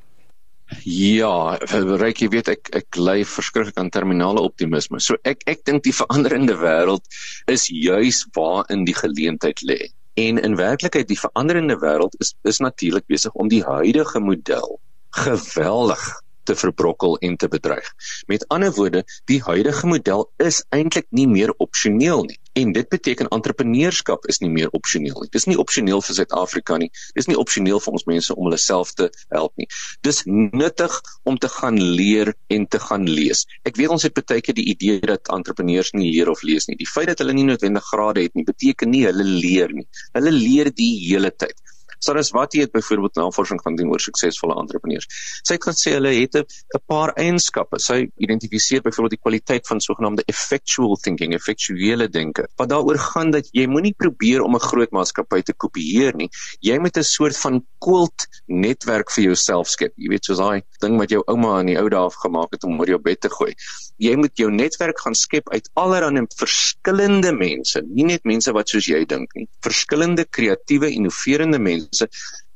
Ja, 0.83 1.59
reik 2.01 2.21
jy 2.23 2.29
weet 2.33 2.49
ek 2.51 2.71
ek 2.75 2.99
lei 2.99 3.21
verskriklik 3.29 3.77
aan 3.79 3.91
terminale 3.95 4.43
optimisme. 4.43 4.99
So 5.01 5.15
ek 5.23 5.45
ek 5.47 5.63
dink 5.69 5.85
die 5.87 5.95
veranderende 5.95 6.57
wêreld 6.59 7.07
is 7.53 7.69
juis 7.71 8.25
waar 8.35 8.67
in 8.75 8.83
die 8.89 8.97
geleentheid 8.97 9.63
lê. 9.63 9.79
En 10.19 10.41
in 10.43 10.57
werklikheid 10.59 11.07
die 11.07 11.21
veranderende 11.21 11.79
wêreld 11.83 12.19
is 12.19 12.35
is 12.43 12.59
natuurlik 12.59 13.07
besig 13.07 13.35
om 13.35 13.49
die 13.53 13.63
huidige 13.63 14.21
model 14.21 14.81
geweldig 15.23 16.03
te 16.47 16.55
verbrokkel 16.55 17.17
en 17.19 17.37
te 17.37 17.49
bedreig. 17.49 17.87
Met 18.27 18.49
ander 18.49 18.73
woorde, 18.75 19.05
die 19.31 19.43
huidige 19.43 19.87
model 19.87 20.27
is 20.43 20.65
eintlik 20.75 21.07
nie 21.11 21.27
meer 21.31 21.55
opsioneel 21.63 22.27
nie. 22.27 22.41
En 22.57 22.73
dit 22.73 22.89
beteken 22.89 23.29
entrepreneurskap 23.37 24.25
is 24.33 24.39
nie 24.41 24.49
meer 24.49 24.71
opsioneel 24.77 25.19
nie. 25.21 25.31
Dis 25.35 25.45
nie 25.51 25.59
opsioneel 25.61 26.01
vir 26.07 26.17
Suid-Afrika 26.19 26.79
nie. 26.81 26.89
Dis 27.19 27.29
nie 27.29 27.37
opsioneel 27.37 27.83
vir 27.85 27.99
ons 27.99 28.07
mense 28.09 28.33
om 28.35 28.49
hulle 28.49 28.61
self 28.61 28.95
te 28.97 29.11
help 29.35 29.53
nie. 29.61 29.69
Dis 30.07 30.23
nuttig 30.25 30.97
om 31.29 31.37
te 31.37 31.51
gaan 31.53 31.77
leer 31.99 32.33
en 32.57 32.65
te 32.73 32.81
gaan 32.81 33.05
lees. 33.09 33.45
Ek 33.69 33.77
weet 33.77 33.93
ons 33.99 34.09
het 34.09 34.17
baie 34.17 34.41
keer 34.41 34.57
die 34.57 34.69
idee 34.73 35.03
dat 35.05 35.29
entrepreneurs 35.37 35.93
nie 35.93 36.09
leer 36.15 36.33
of 36.33 36.41
lees 36.49 36.71
nie. 36.71 36.79
Die 36.81 36.89
feit 36.89 37.13
dat 37.13 37.21
hulle 37.21 37.37
nie 37.37 37.45
noodwendig 37.51 37.85
grade 37.93 38.25
het 38.25 38.35
nie, 38.39 38.47
beteken 38.49 38.93
nie 38.95 39.05
hulle 39.05 39.27
leer 39.27 39.77
nie. 39.77 39.85
Hulle 40.17 40.33
leer 40.33 40.73
die 40.73 40.93
hele 41.05 41.35
tyd. 41.37 41.61
Saraswati 41.99 42.61
het 42.61 42.73
byvoorbeeld 42.73 43.15
navorsing 43.15 43.61
gaan 43.63 43.77
doen 43.77 43.91
oor 43.91 44.01
suksesvolle 44.01 44.57
entrepreneurs. 44.61 45.09
Sy 45.43 45.57
het 45.57 45.65
gesê 45.65 45.95
hulle 45.97 46.13
het 46.15 46.37
'n 46.37 46.83
paar 46.87 47.13
eienskappe. 47.17 47.79
Sy 47.79 48.11
identifiseer 48.17 48.83
byvoorbeeld 48.83 49.17
die 49.17 49.23
kwaliteit 49.23 49.67
van 49.67 49.81
sogenaamde 49.81 50.23
effectual 50.27 50.97
thinking, 50.97 51.35
effektuele 51.35 52.09
denke. 52.09 52.49
Wat 52.57 52.69
daaroor 52.69 52.99
gaan 52.99 53.31
dat 53.31 53.49
jy 53.53 53.67
moenie 53.67 53.95
probeer 53.97 54.43
om 54.43 54.55
'n 54.55 54.61
groot 54.61 54.91
maatskappy 54.91 55.43
te 55.43 55.53
kopieer 55.53 56.15
nie. 56.17 56.29
Jy 56.61 56.79
moet 56.79 56.97
'n 56.97 57.03
soort 57.03 57.37
van 57.37 57.65
kult 57.79 58.27
netwerk 58.47 59.11
vir 59.11 59.25
jouself 59.25 59.69
skep. 59.69 59.93
Jy 59.97 60.09
weet 60.09 60.25
soos 60.25 60.39
daai 60.39 60.63
ding 60.81 60.99
wat 60.99 61.11
jou 61.11 61.23
ouma 61.27 61.61
in 61.61 61.67
die 61.67 61.79
ou 61.79 61.89
dae 61.89 62.01
afgemaak 62.01 62.53
het 62.53 62.65
om 62.65 62.79
oor 62.81 62.89
jou 62.89 62.99
bed 62.99 63.21
te 63.21 63.29
gooi. 63.29 63.55
Jy 63.99 64.17
moet 64.17 64.37
jou 64.37 64.51
netwerk 64.51 65.01
gaan 65.01 65.15
skep 65.15 65.49
uit 65.51 65.71
allerlei 65.75 66.27
verskillende 66.37 67.33
mense, 67.33 67.83
nie 67.87 68.05
net 68.05 68.25
mense 68.25 68.53
wat 68.53 68.69
soos 68.69 68.87
jy 68.87 69.05
dink 69.05 69.33
nie. 69.35 69.49
Verskillende 69.61 70.25
kreatiewe, 70.25 70.91
innoverende 70.91 71.59
mense 71.59 71.86
mense 71.87 72.09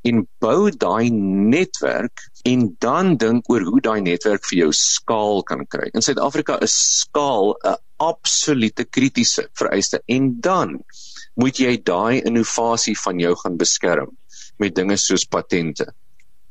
en 0.09 0.23
bou 0.41 0.71
daai 0.71 1.11
netwerk 1.13 2.25
en 2.49 2.77
dan 2.81 3.17
dink 3.21 3.49
oor 3.53 3.65
hoe 3.69 3.81
daai 3.85 4.01
netwerk 4.01 4.47
vir 4.49 4.63
jou 4.63 4.71
skaal 4.73 5.43
kan 5.45 5.67
kry. 5.69 5.91
In 5.95 6.05
Suid-Afrika 6.05 6.59
is 6.65 6.75
skaal 7.03 7.55
'n 7.65 7.77
absolute 8.01 8.85
kritiese 8.97 9.49
vereiste 9.61 10.01
en 10.09 10.41
dan 10.41 10.81
moet 11.37 11.61
jy 11.61 11.77
daai 11.85 12.23
innovasie 12.25 12.97
van 12.97 13.21
jou 13.21 13.35
gaan 13.37 13.57
beskerm 13.57 14.17
met 14.59 14.75
dinge 14.75 14.97
soos 14.97 15.25
patente. 15.25 15.87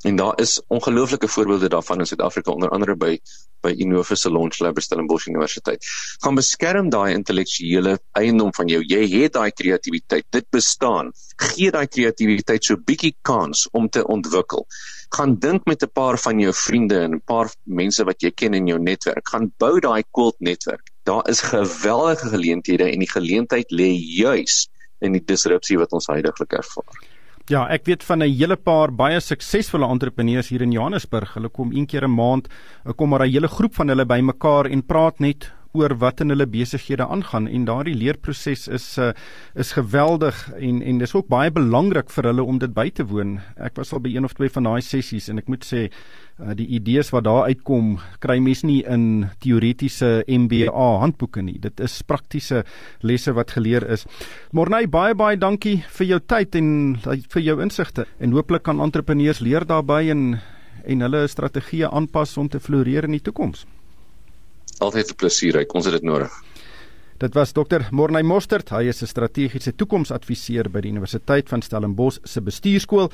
En 0.01 0.15
daar 0.15 0.39
is 0.39 0.61
ongelooflike 0.67 1.27
voorbeelde 1.27 1.69
daarvan 1.69 1.99
in 1.99 2.05
Suid-Afrika 2.05 2.51
onder 2.51 2.69
andere 2.69 2.95
by 2.95 3.17
by 3.61 3.73
Innovus 3.75 4.21
se 4.21 4.31
Launch 4.31 4.59
Lab 4.59 4.75
by 4.75 4.81
Stellenbosch 4.81 5.27
Universiteit. 5.27 5.85
Gaan 6.23 6.35
beskerm 6.35 6.89
daai 6.89 7.13
intellektuele 7.13 7.97
eiendom 8.15 8.53
van 8.55 8.71
jou. 8.71 8.79
Jy 8.87 9.01
het 9.17 9.35
daai 9.35 9.51
kreatiwiteit. 9.51 10.25
Dit 10.31 10.47
bestaan. 10.55 11.11
Gee 11.49 11.71
daai 11.75 11.87
kreatiwiteit 11.87 12.63
so 12.63 12.79
bietjie 12.79 13.15
kans 13.27 13.67
om 13.75 13.89
te 13.89 14.05
ontwikkel. 14.07 14.63
Gaan 15.15 15.35
dink 15.43 15.65
met 15.65 15.83
'n 15.83 15.91
paar 15.93 16.17
van 16.17 16.39
jou 16.39 16.53
vriende 16.53 16.99
en 16.99 17.15
'n 17.15 17.21
paar 17.25 17.51
mense 17.63 18.03
wat 18.03 18.21
jy 18.21 18.31
ken 18.31 18.53
in 18.53 18.67
jou 18.67 18.79
netwerk. 18.79 19.27
Gaan 19.27 19.51
bou 19.57 19.79
daai 19.79 20.03
kult 20.11 20.39
netwerk. 20.39 20.91
Daar 21.03 21.29
is 21.29 21.41
geweldige 21.41 22.29
geleenthede 22.29 22.91
en 22.91 22.99
die 22.99 23.11
geleentheid 23.11 23.71
lê 23.71 23.91
juis 23.91 24.69
in 24.99 25.11
die 25.11 25.23
disrupsie 25.25 25.77
wat 25.77 25.91
ons 25.91 26.07
heidaglik 26.07 26.53
ervaar. 26.53 27.08
Ja, 27.49 27.63
ek 27.73 27.87
weet 27.89 28.03
van 28.05 28.21
'n 28.21 28.29
hele 28.29 28.55
paar 28.55 28.91
baie 28.93 29.19
suksesvolle 29.19 29.87
entrepreneurs 29.89 30.49
hier 30.49 30.61
in 30.61 30.71
Johannesburg. 30.71 31.33
Hulle 31.33 31.49
kom 31.49 31.71
een 31.73 31.87
keer 31.87 32.05
'n 32.05 32.13
maand, 32.13 32.47
kom 32.95 33.09
maar 33.09 33.25
'n 33.25 33.31
hele 33.31 33.47
groep 33.47 33.73
van 33.73 33.87
hulle 33.87 34.05
bymekaar 34.05 34.65
en 34.69 34.85
praat 34.85 35.19
net 35.19 35.51
oor 35.77 35.93
wat 36.01 36.21
in 36.23 36.33
hulle 36.33 36.47
besighede 36.49 37.05
aangaan 37.05 37.47
en 37.47 37.65
daardie 37.67 37.95
leerproses 37.97 38.67
is 38.73 38.85
uh, 38.97 39.11
is 39.53 39.75
geweldig 39.77 40.37
en 40.57 40.81
en 40.81 40.97
dis 40.97 41.13
ook 41.13 41.29
baie 41.29 41.51
belangrik 41.53 42.09
vir 42.09 42.29
hulle 42.31 42.43
om 42.43 42.57
dit 42.59 42.73
by 42.73 42.89
te 42.89 43.05
woon. 43.05 43.37
Ek 43.57 43.77
was 43.77 43.93
al 43.93 44.01
by 44.01 44.15
een 44.15 44.25
of 44.25 44.33
twee 44.33 44.49
van 44.49 44.65
daai 44.65 44.81
sessies 44.81 45.29
en 45.29 45.37
ek 45.37 45.49
moet 45.51 45.65
sê 45.65 45.85
uh, 45.85 46.55
die 46.57 46.67
idees 46.79 47.13
wat 47.13 47.27
daar 47.29 47.51
uitkom 47.53 47.99
kry 48.19 48.39
mense 48.41 48.65
nie 48.65 48.81
in 48.81 49.29
teoretiese 49.45 50.23
MBA 50.25 50.89
handboeke 51.05 51.45
nie. 51.45 51.59
Dit 51.61 51.79
is 51.79 52.01
praktiese 52.01 52.63
lesse 53.05 53.33
wat 53.37 53.53
geleer 53.53 53.85
is. 53.85 54.07
Morney 54.51 54.89
baie 54.89 55.13
baie 55.13 55.37
dankie 55.37 55.83
vir 55.99 56.15
jou 56.15 56.19
tyd 56.25 56.55
en 56.57 56.71
vir 57.03 57.43
jou 57.45 57.59
insigte 57.61 58.07
en 58.19 58.33
hooplik 58.33 58.65
kan 58.65 58.81
entrepreneurs 58.81 59.43
leer 59.45 59.69
daarbey 59.69 60.09
en 60.09 60.39
en 60.89 61.03
hulle 61.03 61.27
strategieë 61.27 61.91
aanpas 61.91 62.37
om 62.39 62.47
te 62.49 62.59
floreer 62.63 63.05
in 63.05 63.17
die 63.17 63.21
toekoms 63.21 63.67
altyd 64.79 65.11
'n 65.11 65.15
plesier. 65.15 65.57
Hy 65.57 65.65
kon 65.65 65.81
dit 65.81 66.03
nodig. 66.03 66.31
Dit 67.19 67.33
was 67.33 67.51
Dr. 67.51 67.81
Morney 67.91 68.23
Mostert. 68.23 68.69
Hy 68.69 68.87
is 68.87 69.01
'n 69.01 69.07
strategiese 69.07 69.75
toekomsadviseur 69.75 70.69
by 70.69 70.81
die 70.81 70.91
Universiteit 70.91 71.49
van 71.49 71.61
Stellenbosch 71.61 72.19
se 72.23 72.41
bestuurskool 72.41 73.11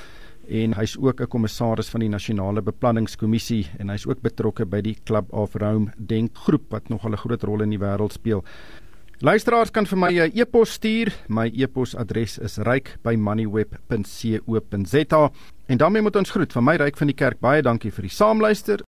en 0.47 0.73
hy's 0.73 0.97
ook 0.97 1.21
'n 1.21 1.27
kommissaris 1.27 1.89
van 1.89 1.99
die 2.01 2.09
Nasionale 2.09 2.61
Beplanningskommissie 2.61 3.67
en 3.79 3.89
hy's 3.89 4.05
ook 4.05 4.21
betrokke 4.21 4.65
by 4.65 4.81
die 4.81 4.97
Club 5.05 5.33
of 5.33 5.55
Rome 5.55 5.91
denkgroep 5.97 6.69
wat 6.69 6.89
nog 6.89 7.03
'n 7.03 7.17
groot 7.17 7.43
rol 7.43 7.61
in 7.61 7.69
die 7.69 7.79
wêreld 7.79 8.13
speel. 8.13 8.43
Luisteraars 9.21 9.71
kan 9.71 9.85
vir 9.85 9.97
my 9.97 10.11
'n 10.11 10.31
e-pos 10.35 10.73
stuur. 10.73 11.13
My 11.27 11.51
e-posadres 11.55 12.37
is 12.37 12.57
ryk@moneyweb.co.za. 12.57 15.31
En 15.65 15.77
daarmee 15.77 16.01
moet 16.01 16.15
ons 16.15 16.29
groet 16.29 16.53
van 16.53 16.63
my 16.63 16.75
ryk 16.75 16.97
van 16.97 17.07
die 17.07 17.15
kerk. 17.15 17.39
Baie 17.39 17.61
dankie 17.61 17.91
vir 17.91 18.01
die 18.01 18.11
saamluister. 18.11 18.85